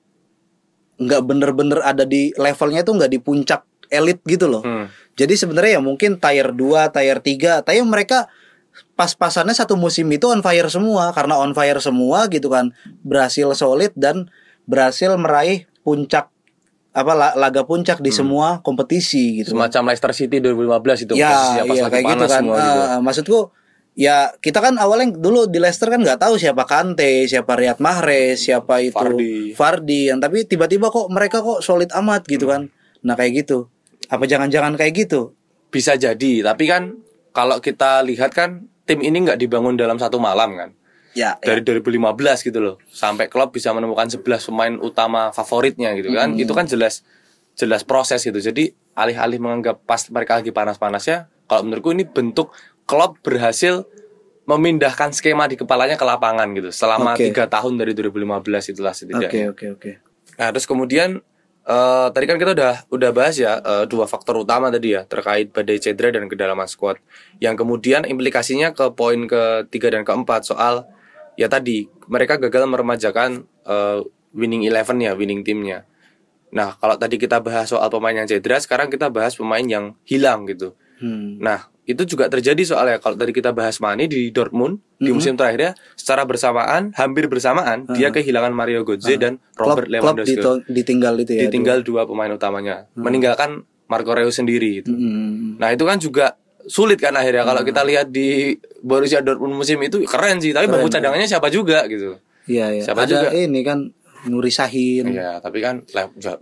nggak 0.99 1.21
bener-bener 1.23 1.79
ada 1.81 2.03
di 2.03 2.29
levelnya 2.35 2.83
itu 2.83 2.91
nggak 2.91 3.11
di 3.11 3.19
puncak 3.19 3.63
elit 3.89 4.19
gitu 4.27 4.45
loh. 4.45 4.61
Hmm. 4.61 4.85
Jadi 5.15 5.33
sebenarnya 5.33 5.79
ya 5.79 5.81
mungkin 5.81 6.19
tier 6.19 6.51
2, 6.51 6.91
tier 6.93 7.17
3, 7.19 7.65
tapi 7.65 7.79
mereka 7.81 8.29
pas-pasannya 8.93 9.55
satu 9.55 9.75
musim 9.75 10.07
itu 10.11 10.29
on 10.29 10.39
fire 10.39 10.67
semua 10.69 11.11
karena 11.11 11.39
on 11.39 11.51
fire 11.51 11.79
semua 11.79 12.27
gitu 12.29 12.51
kan. 12.51 12.71
Berhasil 13.01 13.49
solid 13.55 13.91
dan 13.97 14.29
berhasil 14.63 15.09
meraih 15.17 15.65
puncak 15.81 16.29
apa 16.89 17.13
la- 17.13 17.35
laga 17.37 17.63
puncak 17.63 18.01
di 18.01 18.09
semua 18.09 18.59
kompetisi 18.59 19.41
gitu. 19.41 19.53
semacam 19.53 19.93
Leicester 19.93 20.13
City 20.13 20.41
2015 20.41 21.05
itu 21.05 21.13
ya, 21.15 21.29
posisinya 21.31 21.63
pas 21.63 21.75
iya 21.77 21.83
lagi 21.85 21.93
kayak 21.93 22.03
gitu 22.03 22.09
panas 22.17 22.29
kan. 22.29 22.41
semua 22.41 22.57
gitu. 22.59 22.79
Eh, 22.81 23.01
maksudku 23.01 23.39
ya 23.99 24.31
kita 24.39 24.63
kan 24.63 24.79
awalnya 24.79 25.11
dulu 25.11 25.51
di 25.51 25.59
Leicester 25.59 25.91
kan 25.91 25.99
nggak 25.99 26.23
tahu 26.23 26.39
siapa 26.39 26.63
Kante, 26.63 27.27
siapa 27.27 27.59
Riyad 27.59 27.83
Mahrez, 27.83 28.47
siapa 28.47 28.79
itu 28.79 28.95
Vardy. 28.95 29.51
Vardy, 29.59 30.01
yang 30.07 30.23
tapi 30.23 30.47
tiba-tiba 30.47 30.87
kok 30.87 31.11
mereka 31.11 31.43
kok 31.43 31.59
solid 31.59 31.91
amat 31.91 32.23
gitu 32.31 32.47
kan. 32.47 32.71
Nah 33.03 33.19
kayak 33.19 33.43
gitu. 33.43 33.67
Apa 34.07 34.23
jangan-jangan 34.23 34.79
kayak 34.79 34.95
gitu? 34.95 35.35
Bisa 35.67 35.99
jadi, 35.99 36.47
tapi 36.47 36.71
kan 36.71 36.95
kalau 37.35 37.59
kita 37.59 37.99
lihat 38.07 38.31
kan 38.31 38.71
tim 38.87 39.03
ini 39.03 39.19
nggak 39.19 39.35
dibangun 39.35 39.75
dalam 39.75 39.99
satu 39.99 40.15
malam 40.15 40.55
kan. 40.55 40.71
Ya, 41.17 41.35
ya. 41.43 41.51
Dari 41.51 41.61
2015 41.67 42.47
gitu 42.47 42.59
loh. 42.63 42.75
Sampai 42.87 43.27
klub 43.27 43.51
bisa 43.51 43.75
menemukan 43.75 44.07
11 44.07 44.23
pemain 44.47 44.73
utama 44.79 45.35
favoritnya 45.35 45.91
gitu 45.99 46.15
kan. 46.15 46.39
Itu 46.39 46.55
kan 46.55 46.71
jelas 46.71 47.03
jelas 47.59 47.83
proses 47.83 48.23
gitu. 48.23 48.39
Jadi 48.39 48.71
alih-alih 48.95 49.43
menganggap 49.43 49.83
pas 49.83 50.07
mereka 50.07 50.39
lagi 50.39 50.55
panas-panasnya, 50.55 51.27
kalau 51.49 51.67
menurutku 51.67 51.91
ini 51.91 52.07
bentuk 52.07 52.55
klub 52.89 53.21
berhasil 53.21 53.85
memindahkan 54.49 55.13
skema 55.13 55.45
di 55.45 55.61
kepalanya 55.61 55.93
ke 55.93 56.01
lapangan 56.01 56.49
gitu 56.57 56.73
selama 56.73 57.13
Oke. 57.13 57.29
tiga 57.29 57.45
tahun 57.45 57.77
dari 57.77 57.93
2015 57.93 58.73
itulah 58.73 58.97
Oke, 58.97 58.99
setidaknya. 59.05 59.53
oke, 59.53 59.65
oke. 59.77 59.91
Nah, 60.41 60.49
terus 60.49 60.65
kemudian 60.65 61.21
eh 61.69 62.07
tadi 62.09 62.25
kan 62.25 62.41
kita 62.41 62.57
udah 62.57 62.75
udah 62.89 63.09
bahas 63.13 63.37
ya 63.37 63.61
eh, 63.61 63.85
dua 63.85 64.09
faktor 64.09 64.41
utama 64.41 64.73
tadi 64.73 64.97
ya 64.97 65.05
terkait 65.05 65.53
badai 65.53 65.77
cedera 65.77 66.17
dan 66.17 66.25
kedalaman 66.25 66.65
squad. 66.65 66.97
Yang 67.37 67.61
kemudian 67.61 68.09
implikasinya 68.09 68.73
ke 68.73 68.89
poin 68.97 69.29
ketiga 69.29 69.93
dan 69.93 70.01
keempat 70.01 70.49
soal 70.49 70.89
ya 71.37 71.45
tadi 71.45 71.85
mereka 72.09 72.41
gagal 72.41 72.65
meremajakan 72.65 73.45
eh, 73.69 74.01
winning 74.33 74.65
eleven 74.65 74.97
ya, 74.97 75.13
winning 75.13 75.45
timnya. 75.45 75.85
Nah, 76.49 76.73
kalau 76.81 76.97
tadi 76.97 77.21
kita 77.21 77.37
bahas 77.45 77.69
soal 77.69 77.85
pemain 77.93 78.17
yang 78.17 78.25
cedera, 78.25 78.57
sekarang 78.57 78.89
kita 78.89 79.13
bahas 79.13 79.37
pemain 79.37 79.61
yang 79.61 79.93
hilang 80.09 80.49
gitu. 80.49 80.73
Hmm. 80.97 81.37
Nah, 81.37 81.69
itu 81.89 82.05
juga 82.05 82.29
terjadi 82.29 82.61
soalnya 82.61 83.01
kalau 83.01 83.17
tadi 83.17 83.33
kita 83.33 83.49
bahas 83.49 83.81
Mane 83.81 84.05
di 84.05 84.29
Dortmund 84.29 84.77
di 85.01 85.09
musim 85.09 85.33
terakhirnya 85.33 85.73
secara 85.97 86.21
bersamaan, 86.21 86.93
hampir 86.93 87.25
bersamaan 87.25 87.89
dia 87.97 88.13
kehilangan 88.13 88.53
Mario 88.53 88.85
Götze 88.85 89.17
dan 89.17 89.41
Klub, 89.57 89.73
Robert 89.73 89.89
klub 89.89 90.21
Lewandowski 90.21 90.37
dito- 90.37 90.61
ditinggal 90.69 91.17
itu 91.17 91.31
ya. 91.33 91.41
ditinggal 91.49 91.81
dua 91.81 92.05
pemain 92.05 92.29
utamanya 92.29 92.85
meninggalkan 92.93 93.65
Marco 93.89 94.13
Reus 94.13 94.37
sendiri 94.37 94.85
gitu. 94.85 94.93
Hmm. 94.93 95.57
Nah 95.57 95.73
itu 95.73 95.81
kan 95.81 95.97
juga 95.97 96.37
sulit 96.69 97.01
kan 97.01 97.17
akhirnya 97.17 97.41
kalau 97.41 97.65
kita 97.65 97.81
lihat 97.81 98.13
di 98.13 98.53
Borussia 98.85 99.25
Dortmund 99.25 99.57
musim 99.57 99.81
itu 99.81 100.05
keren 100.05 100.37
sih 100.37 100.53
tapi 100.53 100.69
bangku 100.69 100.93
cadangannya 100.93 101.25
siapa 101.25 101.49
juga 101.49 101.89
gitu. 101.89 102.21
Iya, 102.45 102.65
iya. 102.77 102.83
Siapa 102.85 103.05
Ada 103.05 103.09
juga? 103.09 103.29
ini 103.33 103.61
kan 103.61 103.93
Nuri 104.27 104.51
Sahin. 104.51 105.15
Iya 105.15 105.39
tapi 105.39 105.63
kan 105.63 105.85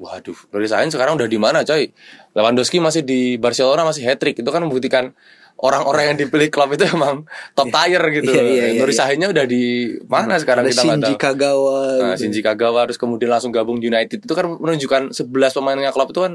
waduh 0.02 0.38
Nuri 0.50 0.66
Sahin 0.66 0.90
sekarang 0.90 1.20
udah 1.20 1.30
di 1.30 1.38
mana 1.38 1.62
coy? 1.62 1.94
Lewandowski 2.34 2.82
masih 2.82 3.06
di 3.06 3.38
Barcelona 3.38 3.86
masih 3.86 4.08
hat 4.08 4.18
trick 4.18 4.40
itu 4.40 4.50
kan 4.50 4.66
membuktikan 4.66 5.14
orang-orang 5.58 6.14
yang 6.14 6.18
dipilih 6.22 6.54
klub 6.54 6.70
itu 6.74 6.86
emang 6.86 7.26
top 7.58 7.70
tier 7.74 8.02
gitu. 8.14 8.30
Iya, 8.30 8.44
iya, 8.46 8.66
iya, 8.74 8.80
Nuri 8.82 8.94
iya. 8.94 9.00
Sahinnya 9.02 9.28
udah 9.34 9.46
di 9.50 9.94
mana 10.06 10.38
sekarang 10.38 10.66
Ada 10.66 10.72
kita 10.74 10.82
nggak 10.82 10.94
Shinji 10.94 11.14
tahu. 11.18 11.26
Kagawa. 11.26 11.78
Nah, 11.82 12.14
gitu. 12.14 12.22
Shinji 12.22 12.42
Kagawa 12.46 12.78
harus 12.86 12.98
kemudian 12.98 13.30
langsung 13.34 13.50
gabung 13.50 13.82
United 13.82 14.22
itu 14.22 14.34
kan 14.38 14.46
menunjukkan 14.46 15.18
11 15.18 15.58
pemainnya 15.58 15.90
klub 15.90 16.14
itu 16.14 16.22
kan 16.22 16.34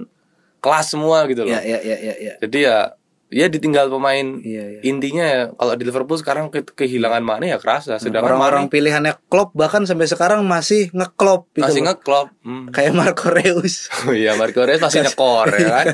kelas 0.62 0.86
semua 0.94 1.26
gitu 1.30 1.46
loh. 1.46 1.54
Iya, 1.54 1.62
iya, 1.62 1.78
iya, 1.82 1.96
iya, 1.98 2.14
iya. 2.18 2.34
Jadi 2.42 2.58
ya 2.66 2.98
ya 3.32 3.48
ditinggal 3.48 3.88
pemain 3.88 4.38
Iya, 4.38 4.64
iya. 4.68 4.80
intinya 4.84 5.24
ya 5.24 5.42
kalau 5.50 5.72
di 5.72 5.82
Liverpool 5.82 6.14
sekarang 6.14 6.46
ke- 6.46 6.62
kehilangan 6.68 7.18
Mane 7.18 7.48
ya 7.48 7.56
kerasa 7.56 7.96
sedangkan 7.96 8.36
Orang-orang 8.36 8.62
Mane 8.62 8.70
pilihannya 8.70 9.12
Klopp 9.26 9.50
bahkan 9.52 9.82
sampai 9.82 10.04
sekarang 10.04 10.44
masih 10.44 10.92
ngeklop 10.92 11.48
gitu. 11.50 11.64
masih 11.64 11.82
ngeklop. 11.82 12.28
Hmm. 12.42 12.68
Kayak 12.68 12.92
Marco 12.92 13.28
Reus. 13.28 13.88
Oh 14.04 14.12
iya 14.14 14.36
Marco 14.36 14.60
Reus 14.60 14.78
masih 14.78 15.00
nyekor 15.02 15.48
ya 15.50 15.68
kan. 15.80 15.86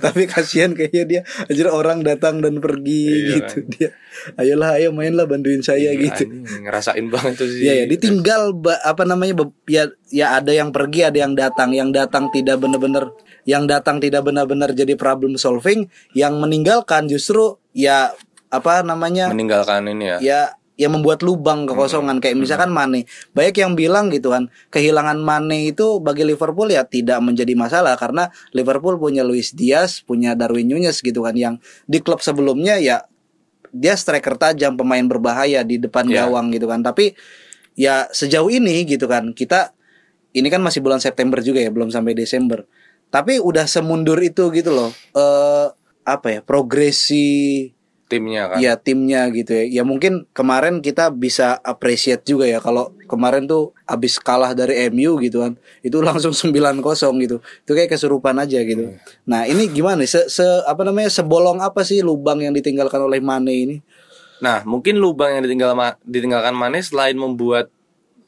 Tapi 0.00 0.20
kasihan 0.26 0.74
kayaknya 0.74 1.04
dia 1.06 1.20
anjir 1.46 1.66
orang 1.66 2.02
datang 2.02 2.40
dan 2.40 2.58
pergi 2.58 3.06
Iya, 3.06 3.34
gitu 3.38 3.56
dia. 3.68 3.90
Ayolah 4.34 4.74
ayo 4.76 4.90
mainlah 4.90 5.24
bantuin 5.24 5.62
saya 5.62 5.94
gitu. 5.94 6.26
Anjing, 6.26 6.66
ngerasain 6.66 7.06
banget 7.06 7.32
tuh 7.36 7.46
sih. 7.46 7.62
Iya 7.62 7.72
ya, 7.72 7.84
ditinggal 7.86 8.50
apa 8.82 9.06
namanya 9.06 9.38
ya 9.64 9.86
ya 10.10 10.34
ada 10.34 10.50
yang 10.50 10.74
pergi, 10.74 11.06
ada 11.06 11.14
yang 11.16 11.32
datang. 11.32 11.70
Yang 11.70 11.94
datang 11.94 12.26
tidak 12.28 12.58
benar-benar 12.58 13.14
yang 13.44 13.64
datang 13.64 13.98
tidak 13.98 14.20
benar-benar 14.22 14.74
jadi 14.74 14.92
problem 14.94 15.34
solving, 15.34 15.88
yang 16.12 16.36
meninggalkan 16.82 17.02
justru 17.12 17.60
ya 17.76 18.12
apa 18.50 18.82
namanya? 18.82 19.28
meninggalkan 19.30 19.86
ini 19.86 20.16
ya. 20.16 20.18
ya 20.20 20.42
ya 20.80 20.88
membuat 20.88 21.20
lubang 21.20 21.68
kekosongan 21.68 22.24
kayak 22.24 22.40
misalkan 22.40 22.72
Mane. 22.72 23.04
Banyak 23.36 23.52
yang 23.52 23.76
bilang 23.76 24.08
gitu 24.08 24.32
kan, 24.32 24.48
kehilangan 24.72 25.20
Mane 25.20 25.68
itu 25.68 26.00
bagi 26.00 26.24
Liverpool 26.24 26.72
ya 26.72 26.88
tidak 26.88 27.20
menjadi 27.20 27.52
masalah 27.52 28.00
karena 28.00 28.32
Liverpool 28.56 28.96
punya 28.96 29.20
Luis 29.20 29.52
Diaz, 29.52 30.00
punya 30.00 30.32
Darwin 30.32 30.72
Nunez 30.72 31.04
gitu 31.04 31.20
kan 31.20 31.36
yang 31.36 31.60
di 31.84 32.00
klub 32.00 32.24
sebelumnya 32.24 32.80
ya 32.80 33.04
dia 33.76 33.92
striker 33.92 34.40
tajam, 34.40 34.74
pemain 34.80 35.04
berbahaya 35.04 35.62
di 35.62 35.76
depan 35.76 36.08
Ya. 36.08 36.24
gawang 36.24 36.48
gitu 36.48 36.64
kan. 36.64 36.80
Tapi 36.80 37.12
ya 37.76 38.08
sejauh 38.08 38.48
ini 38.48 38.88
gitu 38.88 39.04
kan 39.04 39.36
kita 39.36 39.76
ini 40.32 40.48
kan 40.48 40.64
masih 40.64 40.80
bulan 40.80 40.98
September 40.98 41.44
juga 41.44 41.60
ya, 41.60 41.68
belum 41.68 41.92
sampai 41.92 42.16
Desember. 42.16 42.64
Tapi 43.12 43.36
udah 43.36 43.68
semundur 43.68 44.16
itu 44.24 44.48
gitu 44.48 44.72
loh. 44.72 44.90
Eh 45.12 45.66
apa 46.04 46.38
ya? 46.38 46.40
Progresi 46.40 47.68
Timnya 48.10 48.50
kan. 48.50 48.58
ya 48.58 48.74
timnya 48.74 49.30
gitu 49.30 49.54
ya. 49.54 49.64
Ya 49.70 49.82
mungkin 49.86 50.26
kemarin 50.34 50.82
kita 50.82 51.14
bisa 51.14 51.62
appreciate 51.62 52.26
juga 52.26 52.42
ya 52.42 52.58
kalau 52.58 52.90
kemarin 53.06 53.46
tuh 53.46 53.70
abis 53.86 54.18
kalah 54.18 54.50
dari 54.50 54.90
MU 54.90 55.22
gitu 55.22 55.46
kan. 55.46 55.54
Itu 55.78 56.02
langsung 56.06 56.34
9-0 56.34 56.82
gitu. 57.22 57.38
Itu 57.38 57.70
kayak 57.70 57.94
kesurupan 57.94 58.34
aja 58.42 58.58
gitu. 58.66 58.98
Nah, 59.30 59.46
ini 59.46 59.70
gimana? 59.70 60.02
Se, 60.10 60.26
se- 60.26 60.66
apa 60.66 60.82
namanya? 60.82 61.06
Sebolong 61.06 61.62
apa 61.62 61.86
sih 61.86 62.02
lubang 62.02 62.42
yang 62.42 62.50
ditinggalkan 62.50 62.98
oleh 62.98 63.22
Mane 63.22 63.54
ini? 63.54 63.76
Nah, 64.42 64.66
mungkin 64.66 64.98
lubang 64.98 65.38
yang 65.38 65.46
ditinggal 65.46 65.78
ditinggalkan 66.02 66.58
Mane 66.58 66.82
selain 66.82 67.14
membuat 67.14 67.70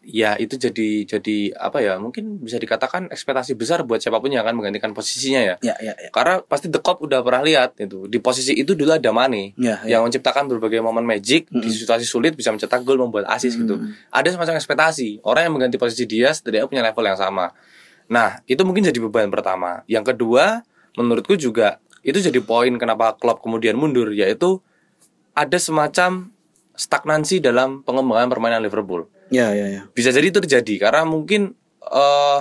ya 0.02 0.34
itu 0.36 0.58
jadi 0.58 1.06
jadi 1.06 1.54
apa 1.56 1.78
ya? 1.78 1.96
Mungkin 1.96 2.42
bisa 2.42 2.58
dikatakan 2.58 3.08
ekspektasi 3.08 3.54
besar 3.54 3.86
buat 3.86 4.02
siapa 4.02 4.18
pun 4.18 4.28
yang 4.28 4.42
akan 4.42 4.58
menggantikan 4.58 4.90
posisinya 4.92 5.40
ya. 5.40 5.54
Ya, 5.62 5.74
ya, 5.78 5.94
ya. 5.94 6.10
Karena 6.10 6.42
pasti 6.42 6.66
The 6.68 6.82
Cop 6.82 7.00
udah 7.06 7.22
pernah 7.22 7.42
lihat 7.46 7.78
itu 7.78 8.10
di 8.10 8.18
posisi 8.18 8.52
itu 8.52 8.74
dulu 8.74 8.92
ada 8.94 9.10
Mane 9.14 9.54
Ya, 9.56 9.78
ya. 9.86 9.96
yang 9.98 10.06
menciptakan 10.06 10.50
berbagai 10.50 10.82
momen 10.82 11.06
magic 11.06 11.46
di 11.48 11.68
situasi 11.70 12.02
sulit 12.04 12.34
bisa 12.34 12.50
mencetak 12.50 12.82
gol 12.82 12.98
membuat 12.98 13.30
assist 13.30 13.56
gitu. 13.56 13.78
Ada 14.10 14.34
semacam 14.34 14.58
ekspektasi 14.58 15.22
orang 15.22 15.46
yang 15.48 15.52
mengganti 15.54 15.78
posisi 15.78 16.04
dia 16.04 16.34
setidaknya 16.34 16.66
punya 16.66 16.82
level 16.82 17.04
yang 17.06 17.18
sama. 17.18 17.54
Nah 18.10 18.42
itu 18.50 18.60
mungkin 18.66 18.82
jadi 18.84 18.98
beban 18.98 19.30
pertama. 19.30 19.86
Yang 19.86 20.14
kedua 20.14 20.66
menurutku 20.98 21.38
juga 21.38 21.78
itu 22.02 22.18
jadi 22.18 22.42
poin 22.42 22.74
kenapa 22.76 23.14
klub 23.14 23.38
kemudian 23.38 23.78
mundur 23.78 24.10
yaitu 24.10 24.58
ada 25.32 25.56
semacam 25.56 26.28
stagnansi 26.74 27.38
dalam 27.40 27.80
pengembangan 27.86 28.28
permainan 28.32 28.60
Liverpool 28.64 29.06
Ya, 29.33 29.57
ya, 29.57 29.66
ya. 29.66 29.83
bisa 29.97 30.12
jadi 30.12 30.29
itu 30.29 30.45
terjadi 30.45 30.88
karena 30.88 31.09
mungkin 31.09 31.57
eh 31.88 32.40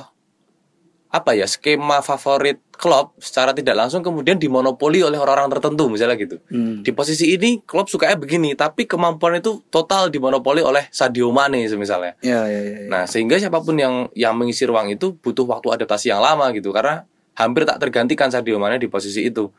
apa 1.11 1.35
ya 1.35 1.43
skema 1.43 1.99
favorit 1.99 2.63
klub 2.71 3.11
secara 3.19 3.51
tidak 3.51 3.75
langsung 3.75 3.99
kemudian 3.99 4.39
dimonopoli 4.39 5.03
oleh 5.03 5.19
orang-orang 5.19 5.51
tertentu 5.59 5.91
misalnya 5.91 6.15
gitu. 6.15 6.39
Hmm. 6.47 6.81
Di 6.81 6.95
posisi 6.95 7.35
ini 7.35 7.59
klub 7.61 7.91
sukanya 7.91 8.15
begini 8.15 8.55
tapi 8.55 8.87
kemampuan 8.87 9.37
itu 9.37 9.59
total 9.67 10.07
dimonopoli 10.07 10.63
oleh 10.63 10.87
Sadio 10.89 11.29
Mane 11.35 11.67
misalnya. 11.67 12.15
Ya, 12.23 12.47
ya, 12.47 12.59
ya. 12.63 12.87
ya. 12.87 12.87
Nah, 12.87 13.03
sehingga 13.05 13.35
siapa 13.37 13.59
pun 13.59 13.75
yang 13.75 14.07
yang 14.15 14.33
mengisi 14.39 14.63
ruang 14.63 14.87
itu 14.87 15.13
butuh 15.19 15.43
waktu 15.45 15.83
adaptasi 15.83 16.15
yang 16.15 16.23
lama 16.23 16.47
gitu 16.55 16.71
karena 16.71 17.03
hampir 17.35 17.67
tak 17.67 17.83
tergantikan 17.83 18.31
Sadio 18.31 18.55
Mane 18.55 18.79
di 18.79 18.87
posisi 18.87 19.27
itu. 19.27 19.51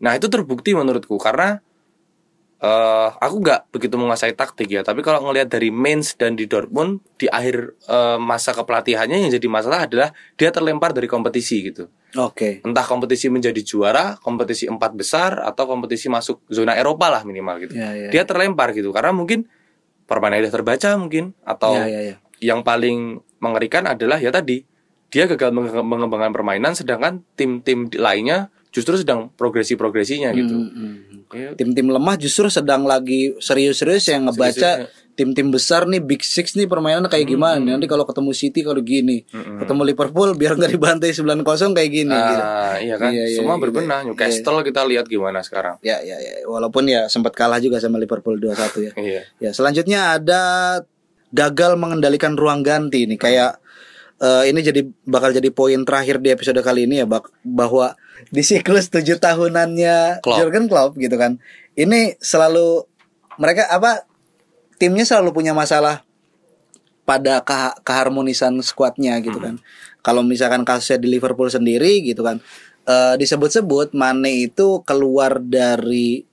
Nah, 0.00 0.16
itu 0.16 0.26
terbukti 0.32 0.72
menurutku 0.72 1.20
karena 1.20 1.60
eh 2.64 3.08
aku 3.20 3.44
nggak 3.44 3.60
begitu 3.68 4.00
menguasai 4.00 4.32
taktik 4.32 4.72
ya, 4.72 4.80
tapi 4.80 5.04
kalau 5.04 5.20
ngelihat 5.28 5.52
dari 5.52 5.68
Mainz 5.68 6.16
dan 6.16 6.32
di 6.32 6.48
Dortmund 6.48 7.04
di 7.20 7.28
akhir 7.28 7.76
eh, 7.84 8.16
masa 8.16 8.56
kepelatihannya 8.56 9.20
yang 9.20 9.28
jadi 9.28 9.48
masalah 9.52 9.84
adalah 9.84 10.16
dia 10.34 10.48
terlempar 10.48 10.96
dari 10.96 11.04
kompetisi 11.04 11.60
gitu. 11.60 11.92
Oke. 12.16 12.64
Entah 12.64 12.86
kompetisi 12.86 13.28
menjadi 13.28 13.60
juara, 13.60 14.16
kompetisi 14.16 14.64
empat 14.64 14.96
besar 14.96 15.44
atau 15.44 15.68
kompetisi 15.68 16.08
masuk 16.08 16.40
zona 16.48 16.72
Eropa 16.72 17.12
lah 17.12 17.20
minimal 17.20 17.68
gitu. 17.68 17.74
Ya, 17.76 17.92
ya. 17.92 18.08
Dia 18.08 18.22
terlempar 18.24 18.72
gitu 18.72 18.94
karena 18.96 19.12
mungkin 19.12 19.44
permainannya 20.04 20.48
terbaca 20.48 20.88
mungkin 20.96 21.36
atau 21.44 21.76
Ya, 21.76 21.84
ya, 21.84 22.00
ya. 22.00 22.16
yang 22.40 22.64
paling 22.64 23.20
mengerikan 23.40 23.84
adalah 23.84 24.16
ya 24.16 24.32
tadi 24.32 24.64
dia 25.12 25.28
gagal 25.28 25.52
menge- 25.52 25.84
mengembangkan 25.84 26.32
permainan 26.32 26.72
sedangkan 26.72 27.20
tim-tim 27.36 27.92
lainnya 27.92 28.48
justru 28.74 28.98
sedang 28.98 29.30
progresi-progresinya 29.32 30.34
gitu. 30.34 30.50
Hmm, 30.50 30.68
hmm. 30.68 30.94
Ya, 31.30 31.50
Tim-tim 31.54 31.88
lemah 31.88 32.18
justru 32.18 32.46
sedang 32.46 32.82
lagi 32.84 33.38
serius-serius 33.38 34.02
yang 34.06 34.26
ngebaca 34.26 34.52
Serius-seriusnya. 34.82 35.02
tim-tim 35.14 35.46
besar 35.48 35.86
nih 35.86 36.02
Big 36.02 36.20
Six 36.20 36.52
nih 36.52 36.66
permainan 36.66 37.06
kayak 37.06 37.22
gimana 37.24 37.62
nanti 37.74 37.86
kalau 37.86 38.02
ketemu 38.02 38.34
City 38.34 38.60
kalau 38.60 38.82
gini 38.82 39.22
ketemu 39.30 39.82
Liverpool 39.86 40.34
biar 40.34 40.58
nggak 40.58 40.74
dibantai 40.74 41.14
9-0 41.14 41.38
kayak 41.70 41.90
gini 41.90 42.10
gitu. 42.10 42.42
Ah, 42.42 42.74
iya 42.76 42.94
kan, 42.98 43.14
Iya, 43.14 43.24
iya, 43.30 43.36
semua 43.38 43.54
iya, 43.54 43.62
berbenah. 43.62 44.00
Newcastle 44.04 44.58
kita 44.60 44.82
lihat 44.82 45.06
gimana 45.06 45.38
sekarang. 45.40 45.78
Ya 45.86 46.02
ya 46.02 46.18
ya 46.18 46.42
walaupun 46.44 46.90
ya 46.90 47.06
sempat 47.06 47.30
kalah 47.32 47.62
juga 47.62 47.78
sama 47.78 47.96
Liverpool 47.96 48.42
2-1 48.42 48.90
ya. 48.90 48.92
Iya. 48.98 49.22
Ya, 49.38 49.50
selanjutnya 49.54 50.18
ada 50.18 50.42
gagal 51.30 51.78
mengendalikan 51.78 52.34
ruang 52.34 52.62
ganti 52.62 53.06
nih 53.06 53.18
kayak 53.18 53.58
eh, 54.20 54.44
ini 54.50 54.60
jadi 54.62 54.80
bakal 55.06 55.34
jadi 55.34 55.48
poin 55.50 55.80
terakhir 55.82 56.20
di 56.20 56.30
episode 56.34 56.60
kali 56.60 56.86
ini 56.86 57.02
ya 57.02 57.06
bak 57.06 57.30
bahwa 57.42 57.96
di 58.30 58.42
siklus 58.46 58.90
tujuh 58.92 59.18
tahunannya 59.18 60.22
Klopp. 60.22 60.38
Jurgen 60.38 60.66
Klopp 60.70 60.94
gitu 60.98 61.16
kan 61.18 61.38
ini 61.74 62.14
selalu 62.22 62.86
mereka 63.38 63.66
apa 63.70 64.06
timnya 64.78 65.02
selalu 65.06 65.34
punya 65.34 65.50
masalah 65.54 66.06
pada 67.04 67.44
keha- 67.44 67.76
keharmonisan 67.84 68.56
skuadnya 68.64 69.20
gitu 69.20 69.36
kan. 69.36 69.60
Kalau 70.00 70.24
misalkan 70.24 70.64
kasusnya 70.64 71.00
di 71.00 71.08
Liverpool 71.12 71.48
sendiri 71.52 72.00
gitu 72.04 72.24
kan, 72.24 72.40
eh, 72.88 73.14
disebut-sebut 73.20 73.92
Mane 73.96 74.48
itu 74.48 74.80
keluar 74.84 75.40
dari 75.40 76.24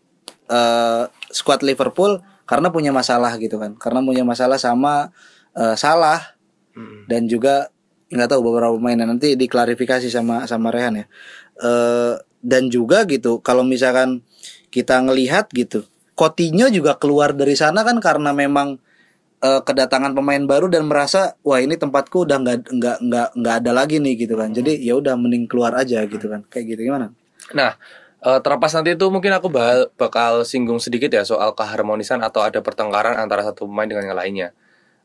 eh, 0.52 1.04
skuad 1.32 1.64
Liverpool 1.64 2.20
karena 2.44 2.68
punya 2.68 2.92
masalah 2.92 3.40
gitu 3.40 3.56
kan, 3.56 3.80
karena 3.80 4.04
punya 4.04 4.28
masalah 4.28 4.60
sama 4.60 5.16
eh, 5.56 5.76
Salah 5.80 6.36
dan 7.08 7.28
juga 7.28 7.70
nggak 8.12 8.28
tahu 8.28 8.42
beberapa 8.44 8.76
pemain 8.76 9.00
nanti 9.00 9.40
diklarifikasi 9.40 10.12
sama 10.12 10.44
sama 10.44 10.70
Rehan 10.70 11.04
ya. 11.04 11.06
Eh, 11.64 12.16
dan 12.42 12.68
juga 12.68 13.06
gitu, 13.08 13.40
kalau 13.40 13.64
misalkan 13.64 14.26
kita 14.74 15.00
ngelihat 15.00 15.48
gitu, 15.54 15.86
Coutinho 16.18 16.68
juga 16.68 16.98
keluar 17.00 17.32
dari 17.32 17.56
sana 17.56 17.88
kan 17.88 17.98
karena 18.04 18.36
memang 18.36 18.82
eh, 19.42 19.62
kedatangan 19.64 20.12
pemain 20.12 20.44
baru 20.44 20.68
dan 20.68 20.86
merasa 20.92 21.40
wah 21.42 21.64
ini 21.64 21.80
tempatku 21.80 22.28
udah 22.28 22.38
nggak 22.44 22.58
nggak 22.68 22.98
nggak 23.08 23.28
nggak 23.40 23.56
ada 23.64 23.72
lagi 23.72 24.04
nih 24.04 24.28
gitu 24.28 24.36
kan. 24.36 24.52
Jadi 24.52 24.84
ya 24.84 25.00
udah 25.00 25.16
mending 25.16 25.48
keluar 25.48 25.74
aja 25.80 26.04
gitu 26.04 26.28
kan. 26.28 26.44
Kayak 26.52 26.76
gitu 26.76 26.92
gimana? 26.92 27.16
Nah, 27.56 27.80
eh, 28.22 28.40
terlepas 28.44 28.72
nanti 28.76 28.94
itu 28.98 29.06
mungkin 29.08 29.32
aku 29.34 29.48
bakal, 29.48 29.80
bakal 29.96 30.32
singgung 30.44 30.78
sedikit 30.84 31.10
ya 31.16 31.24
soal 31.24 31.56
keharmonisan 31.56 32.20
atau 32.22 32.44
ada 32.44 32.60
pertengkaran 32.60 33.16
antara 33.18 33.42
satu 33.48 33.66
pemain 33.66 33.88
dengan 33.88 34.12
yang 34.12 34.20
lainnya. 34.20 34.50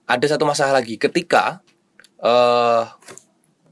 Ada 0.07 0.37
satu 0.37 0.47
masalah 0.47 0.79
lagi 0.83 0.97
ketika 0.97 1.61
eh 2.23 2.83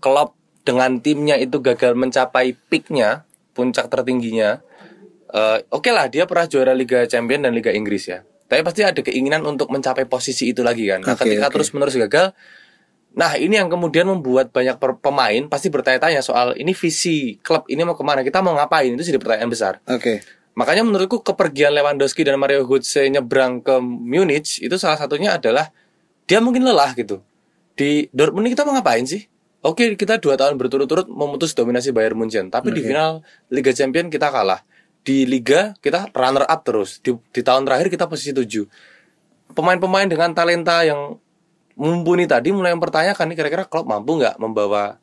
Klopp 0.03 0.37
dengan 0.67 1.01
timnya 1.01 1.41
itu 1.41 1.61
gagal 1.65 1.97
mencapai 1.97 2.53
peaknya, 2.69 3.25
puncak 3.57 3.89
tertingginya. 3.89 4.61
eh, 5.35 5.59
Oke 5.73 5.91
lah, 5.91 6.07
dia 6.13 6.29
pernah 6.29 6.47
juara 6.47 6.73
Liga 6.77 7.09
Champion 7.09 7.45
dan 7.49 7.53
Liga 7.57 7.73
Inggris 7.73 8.07
ya. 8.11 8.21
Tapi 8.45 8.61
pasti 8.61 8.85
ada 8.85 9.01
keinginan 9.01 9.43
untuk 9.49 9.73
mencapai 9.73 10.05
posisi 10.05 10.53
itu 10.53 10.61
lagi 10.61 10.87
kan. 10.87 11.01
Nah, 11.01 11.17
Oke, 11.17 11.25
ketika 11.27 11.49
oke. 11.49 11.55
terus 11.59 11.69
menerus 11.73 11.97
gagal, 11.97 12.37
Nah 13.15 13.39
ini 13.39 13.55
yang 13.55 13.71
kemudian 13.71 14.11
membuat 14.11 14.51
banyak 14.51 14.75
pemain 14.99 15.47
pasti 15.47 15.71
bertanya-tanya 15.71 16.19
soal 16.19 16.59
ini 16.59 16.75
visi 16.75 17.39
klub 17.47 17.63
ini 17.71 17.87
mau 17.87 17.95
ke 17.95 18.03
mana 18.03 18.27
kita 18.27 18.43
mau 18.43 18.59
ngapain 18.59 18.91
itu 18.91 19.07
jadi 19.07 19.23
pertanyaan 19.23 19.51
besar. 19.51 19.79
oke 19.87 20.19
Makanya 20.55 20.83
menurutku 20.87 21.23
kepergian 21.23 21.75
Lewandowski 21.75 22.23
dan 22.27 22.39
Mario 22.39 22.67
Götze 22.67 23.07
nyebrang 23.11 23.63
ke 23.63 23.79
Munich 23.83 24.63
itu 24.63 24.75
salah 24.79 24.99
satunya 24.99 25.39
adalah 25.39 25.71
dia 26.25 26.39
mungkin 26.39 26.63
lelah 26.63 26.93
gitu. 26.93 27.21
Di 27.75 28.07
Dortmund 28.11 28.47
ini 28.47 28.53
kita 28.53 28.63
mau 28.63 28.73
ngapain 28.73 29.05
sih? 29.05 29.27
Oke 29.61 29.95
kita 29.95 30.17
dua 30.17 30.37
tahun 30.37 30.55
berturut-turut 30.55 31.07
memutus 31.07 31.53
dominasi 31.53 31.89
Bayern 31.91 32.15
Munchen, 32.15 32.49
tapi 32.49 32.69
di 32.71 32.79
Oke. 32.79 32.89
final 32.89 33.11
Liga 33.49 33.73
Champion 33.73 34.09
kita 34.09 34.29
kalah. 34.29 34.61
Di 35.01 35.25
Liga 35.25 35.73
kita 35.79 36.09
runner 36.11 36.45
up 36.45 36.61
terus. 36.63 37.01
Di, 37.01 37.13
di 37.13 37.41
tahun 37.41 37.65
terakhir 37.65 37.89
kita 37.89 38.05
posisi 38.05 38.31
7 38.31 38.65
Pemain-pemain 39.51 40.05
dengan 40.05 40.33
talenta 40.33 40.83
yang 40.83 41.17
mumpuni 41.75 42.25
tadi 42.25 42.51
mulai 42.51 42.73
mempertanyakan 42.73 43.25
nih 43.27 43.37
kira-kira 43.37 43.65
Klopp 43.65 43.85
mampu 43.85 44.17
nggak 44.17 44.37
membawa 44.37 44.97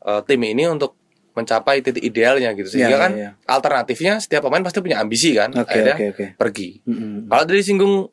eh, 0.00 0.20
tim 0.24 0.40
ini 0.40 0.64
untuk 0.64 0.94
mencapai 1.34 1.82
titik 1.82 2.00
idealnya 2.00 2.54
gitu 2.54 2.70
sehingga 2.70 2.90
Ya, 2.90 2.98
kan 3.00 3.10
ya. 3.12 3.30
alternatifnya 3.44 4.22
setiap 4.22 4.46
pemain 4.46 4.62
pasti 4.62 4.78
punya 4.78 5.02
ambisi 5.02 5.34
kan 5.34 5.50
Oke, 5.50 5.66
akhirnya 5.66 5.94
oke, 5.94 6.06
oke. 6.14 6.26
pergi 6.38 6.78
Mm-mm. 6.86 7.26
kalau 7.26 7.44
dari 7.44 7.58
singgung 7.60 8.06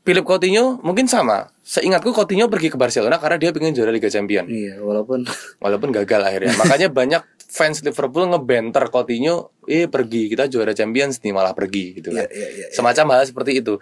Philip 0.00 0.24
Coutinho 0.24 0.80
mungkin 0.80 1.04
sama. 1.04 1.52
Seingatku 1.60 2.10
Coutinho 2.10 2.48
pergi 2.48 2.66
ke 2.66 2.74
Barcelona 2.74 3.16
karena 3.16 3.36
dia 3.36 3.50
pengen 3.50 3.70
juara 3.70 3.88
Liga 3.88 4.08
Champion. 4.08 4.42
Iya 4.44 4.80
walaupun 4.80 5.22
walaupun 5.62 5.92
gagal 5.92 6.20
akhirnya. 6.20 6.56
Makanya 6.56 6.88
banyak 6.88 7.22
fans 7.44 7.80
Liverpool 7.80 8.26
ngebenter 8.26 8.88
Coutinho 8.88 9.52
eh 9.64 9.86
pergi 9.86 10.26
kita 10.26 10.46
juara 10.46 10.72
Champions 10.72 11.18
nih 11.18 11.30
malah 11.30 11.52
pergi 11.52 12.00
gitu 12.00 12.10
Iya, 12.10 12.24
kan. 12.24 12.28
Iya, 12.28 12.48
iya, 12.48 12.48
iya. 12.62 12.66
semacam 12.72 13.04
hal 13.12 13.22
seperti 13.24 13.60
itu. 13.60 13.76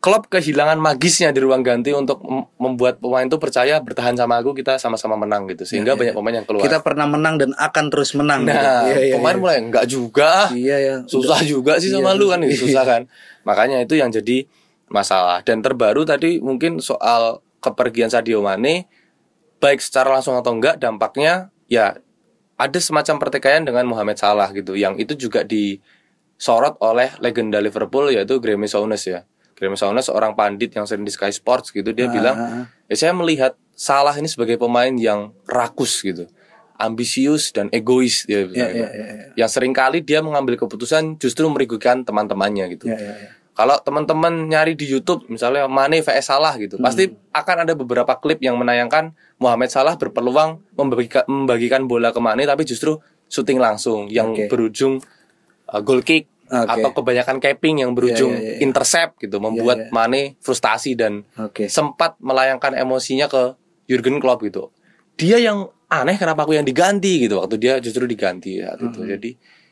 Klopp 0.00 0.32
kehilangan 0.32 0.80
magisnya 0.80 1.28
di 1.28 1.40
ruang 1.40 1.60
ganti 1.60 1.92
untuk 1.92 2.24
mem- 2.24 2.48
membuat 2.56 2.96
pemain 2.96 3.20
itu 3.20 3.36
percaya 3.36 3.76
bertahan 3.78 4.16
sama 4.16 4.40
aku 4.40 4.56
kita 4.56 4.76
sama-sama 4.76 5.12
menang 5.14 5.44
gitu. 5.46 5.68
Sehingga 5.68 5.92
banyak 5.92 6.16
pemain 6.16 6.32
yang 6.34 6.48
keluar. 6.48 6.64
Kita 6.64 6.80
pernah 6.80 7.04
menang 7.04 7.36
dan 7.36 7.52
akan 7.52 7.84
terus 7.88 8.12
menang 8.14 8.44
gitu. 8.44 8.54
nah 8.54 8.88
Iya, 8.88 8.96
iya, 9.02 9.14
pemain 9.14 9.34
iya. 9.34 9.40
mulai 9.40 9.56
enggak 9.58 9.84
juga 9.84 10.48
iya 10.52 10.76
ya 10.78 10.94
susah 11.04 11.44
juga 11.44 11.76
sih 11.76 11.88
sama 11.88 12.12
Iya, 12.12 12.16
lu 12.16 12.26
kan. 12.28 12.40
susah. 12.42 12.56
susah 12.60 12.84
kan. 12.86 13.02
Makanya 13.44 13.84
itu 13.84 13.92
yang 13.92 14.08
jadi 14.08 14.48
masalah 14.90 15.40
dan 15.40 15.62
terbaru 15.62 16.02
tadi 16.02 16.42
mungkin 16.42 16.82
soal 16.82 17.40
kepergian 17.62 18.10
Sadio 18.10 18.42
Mane 18.42 18.90
baik 19.62 19.78
secara 19.78 20.10
langsung 20.10 20.34
atau 20.34 20.50
enggak 20.50 20.76
dampaknya 20.76 21.48
ya 21.70 21.94
ada 22.58 22.78
semacam 22.78 23.16
pertikaian 23.16 23.62
dengan 23.62 23.86
Mohamed 23.86 24.18
Salah 24.18 24.50
gitu 24.50 24.74
yang 24.74 24.98
itu 24.98 25.14
juga 25.14 25.46
disorot 25.46 26.76
oleh 26.82 27.14
legenda 27.20 27.62
Liverpool 27.62 28.10
yaitu 28.10 28.36
Graeme 28.42 28.66
Souness 28.66 29.06
ya 29.06 29.22
Graeme 29.54 29.76
Souness 29.76 30.08
seorang 30.08 30.34
pandit 30.34 30.72
yang 30.74 30.84
sering 30.84 31.04
di 31.04 31.12
Sky 31.12 31.30
Sports 31.30 31.70
gitu 31.70 31.92
dia 31.92 32.08
Ah, 32.08 32.12
bilang 32.12 32.36
ah, 32.36 32.44
ah. 32.44 32.64
ya 32.88 32.96
saya 32.96 33.12
melihat 33.14 33.54
Salah 33.72 34.12
ini 34.12 34.28
sebagai 34.28 34.60
pemain 34.60 34.92
yang 34.92 35.32
rakus 35.48 36.04
gitu 36.04 36.28
ambisius 36.76 37.52
dan 37.52 37.68
egois 37.70 38.24
dia 38.24 38.44
bilang. 38.44 38.72
iya, 38.72 38.88
iya, 38.88 38.88
iya. 38.92 39.26
yang 39.36 39.48
sering 39.52 39.72
kali 39.72 40.00
dia 40.00 40.20
mengambil 40.20 40.56
keputusan 40.56 41.16
justru 41.16 41.44
merugikan 41.48 42.00
teman-temannya 42.02 42.76
gitu 42.76 42.88
Iya, 42.88 42.96
iya, 42.96 43.14
iya. 43.20 43.30
Kalau 43.60 43.76
teman-teman 43.84 44.48
nyari 44.48 44.72
di 44.72 44.88
YouTube 44.88 45.28
misalnya 45.28 45.68
Mane 45.68 46.00
vs 46.00 46.32
Salah 46.32 46.56
gitu, 46.56 46.80
pasti 46.80 47.12
akan 47.28 47.68
ada 47.68 47.76
beberapa 47.76 48.16
klip 48.16 48.40
yang 48.40 48.56
menayangkan 48.56 49.12
Mohamed 49.36 49.68
Salah 49.68 50.00
berpeluang 50.00 50.64
membagikan, 50.80 51.28
membagikan 51.28 51.84
bola 51.84 52.08
ke 52.08 52.24
Mane 52.24 52.48
tapi 52.48 52.64
justru 52.64 52.96
syuting 53.28 53.60
langsung 53.60 54.08
yang 54.08 54.32
Oke. 54.32 54.48
berujung 54.48 55.04
uh, 55.68 55.80
goal 55.84 56.00
kick 56.00 56.24
Oke. 56.48 56.72
atau 56.72 56.88
kebanyakan 56.96 57.36
capping 57.36 57.84
yang 57.84 57.92
berujung 57.92 58.32
Iya, 58.32 58.40
iya, 58.40 58.52
iya. 58.56 58.64
intercept 58.64 59.20
gitu 59.20 59.36
iya. 59.36 59.44
membuat 59.44 59.78
Mane 59.92 60.40
frustasi 60.40 60.96
dan 60.96 61.28
Oke. 61.36 61.68
sempat 61.68 62.16
melayangkan 62.16 62.72
emosinya 62.80 63.28
ke 63.28 63.60
Jurgen 63.92 64.24
Klopp 64.24 64.40
gitu. 64.40 64.72
Dia 65.20 65.36
yang 65.36 65.68
aneh 65.92 66.16
kenapa 66.16 66.48
aku 66.48 66.56
yang 66.56 66.64
diganti 66.64 67.28
gitu 67.28 67.44
waktu 67.44 67.60
dia 67.60 67.76
justru 67.76 68.08
diganti 68.08 68.64
saat 68.64 68.80
itu. 68.80 69.04
Hmm. 69.04 69.10
Jadi 69.20 69.30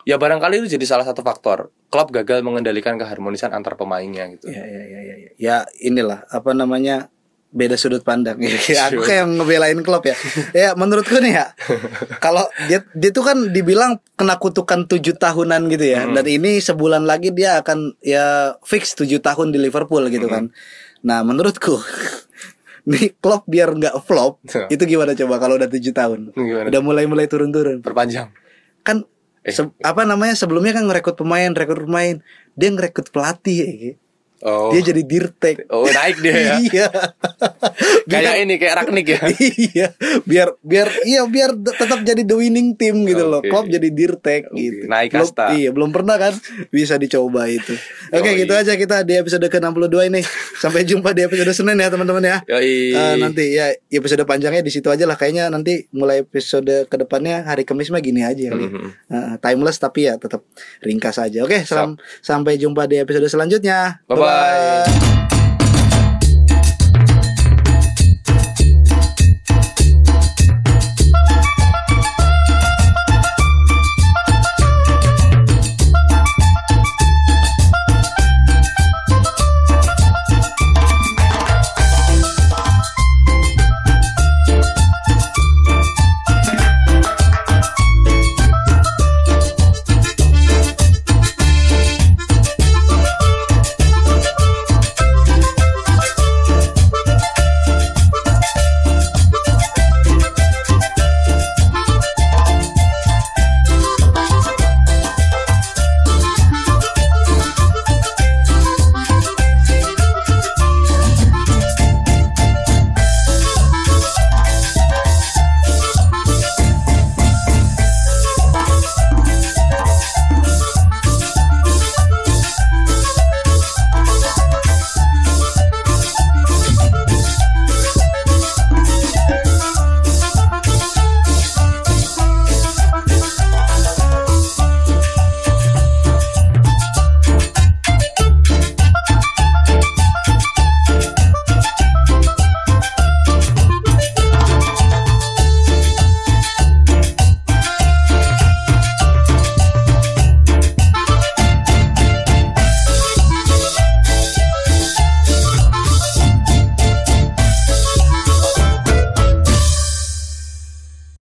ya 0.09 0.17
barangkali 0.17 0.65
itu 0.65 0.81
jadi 0.81 0.85
salah 0.89 1.05
satu 1.05 1.21
faktor 1.21 1.69
Klopp 1.93 2.09
gagal 2.17 2.41
mengendalikan 2.41 2.97
keharmonisan 2.97 3.53
antar 3.53 3.77
pemainnya 3.77 4.25
gitu. 4.33 4.49
Ya, 4.49 4.65
ya, 4.65 4.83
ya, 4.89 5.01
ya, 5.05 5.15
ya. 5.37 5.57
Inilah 5.85 6.25
apa 6.33 6.57
namanya 6.57 7.13
beda 7.49 7.77
sudut 7.81 8.05
pandang. 8.05 8.37
Ya, 8.69 8.89
aku 8.89 9.05
kayak 9.05 9.25
ngebelain 9.25 9.81
klub 9.85 10.05
ya. 10.05 10.17
ya 10.53 10.73
menurutku 10.77 11.17
nih 11.21 11.33
ya, 11.33 11.47
kalau 12.25 12.45
dia 12.69 12.85
dia 12.93 13.11
tuh 13.13 13.25
kan 13.25 13.53
dibilang 13.53 14.01
kena 14.17 14.37
kutukan 14.37 14.85
tujuh 14.85 15.17
tahunan 15.17 15.69
gitu 15.73 15.87
ya, 15.89 16.05
dan 16.09 16.25
ini 16.29 16.61
sebulan 16.61 17.09
lagi 17.09 17.33
dia 17.33 17.61
akan 17.65 17.97
ya 18.05 18.57
fix 18.65 18.93
tujuh 18.97 19.21
tahun 19.25 19.53
di 19.53 19.61
Liverpool 19.61 20.09
gitu 20.13 20.29
kan. 20.29 20.53
Nah 21.05 21.25
menurutku 21.25 21.81
nih 22.93 23.17
klub 23.21 23.45
biar 23.49 23.73
nggak 23.77 23.97
flop 24.05 24.41
itu 24.73 24.83
gimana 24.85 25.13
coba 25.17 25.41
kalau 25.41 25.57
udah 25.57 25.69
tujuh 25.69 25.93
tahun, 25.93 26.33
Gimana? 26.37 26.69
udah 26.69 26.81
mulai 26.85 27.05
mulai 27.09 27.25
turun-turun 27.29 27.81
Perpanjang. 27.81 28.29
kan 28.85 29.05
Eh. 29.47 29.55
se- 29.55 29.75
apa 29.85 30.03
namanya 30.07 30.35
sebelumnya 30.35 30.75
kan 30.77 30.85
ngerekrut 30.89 31.17
pemain 31.19 31.51
rekrut 31.55 31.87
pemain 31.87 32.17
dia 32.59 32.69
ngerekrut 32.75 33.09
pelatih 33.15 33.59
Ki. 33.65 33.91
Oh. 34.41 34.71
dia 34.71 34.83
jadi 34.85 35.03
dirtek 35.03 35.67
Oh, 35.67 35.83
naik 35.85 36.19
dia 36.19 36.31
ya. 36.33 36.55
iya 36.65 36.87
kayak 38.05 38.35
ini 38.41 38.55
kayak 38.57 38.75
Ragnik 38.77 39.07
ya. 39.09 39.21
iya 39.69 39.89
biar 40.23 40.49
biar 40.61 40.89
iya 41.03 41.23
biar 41.25 41.51
tetap 41.57 42.01
jadi 42.03 42.23
the 42.23 42.35
winning 42.35 42.75
team 42.75 43.03
gitu 43.03 43.25
loh 43.25 43.41
Oke. 43.41 43.49
Klopp 43.49 43.67
jadi 43.67 43.89
dirtek 43.89 44.47
Oke, 44.47 44.57
gitu 44.57 44.85
naik 44.87 45.11
belum, 45.11 45.23
kasta. 45.25 45.45
iya 45.53 45.71
belum 45.71 45.91
pernah 45.91 46.17
kan 46.17 46.35
bisa 46.69 46.95
dicoba 46.95 47.47
itu 47.47 47.75
oke 48.17 48.25
Yoi. 48.25 48.39
gitu 48.39 48.53
aja 48.53 48.73
kita 48.75 49.03
di 49.03 49.15
episode 49.15 49.43
ke 49.43 49.59
62 49.59 50.09
ini 50.09 50.21
sampai 50.55 50.83
jumpa 50.83 51.11
di 51.11 51.23
episode 51.25 51.53
Senin 51.53 51.77
ya 51.77 51.89
teman-teman 51.89 52.23
ya 52.23 52.37
Yoi. 52.49 52.95
Eh, 52.95 53.15
nanti 53.19 53.45
ya 53.53 53.69
episode 53.91 54.23
panjangnya 54.25 54.61
di 54.61 54.71
situ 54.71 54.87
aja 54.87 55.03
lah 55.03 55.15
kayaknya 55.15 55.49
nanti 55.49 55.87
mulai 55.91 56.21
episode 56.21 56.87
ke 56.87 56.97
depannya 56.97 57.43
hari 57.43 57.63
Kamis 57.63 57.89
mah 57.89 57.99
gini 57.99 58.21
aja 58.21 58.49
kali. 58.49 58.67
Mhm. 58.67 58.89
Eh, 59.09 59.35
timeless 59.39 59.77
tapi 59.77 60.05
ya 60.05 60.15
tetap 60.15 60.45
ringkas 60.81 61.17
aja. 61.17 61.43
Oke, 61.43 61.63
sam- 61.63 61.95
sampai 62.21 62.57
jumpa 62.57 62.85
di 62.85 62.97
episode 62.97 63.27
selanjutnya. 63.27 64.01
Bye. 64.29 65.18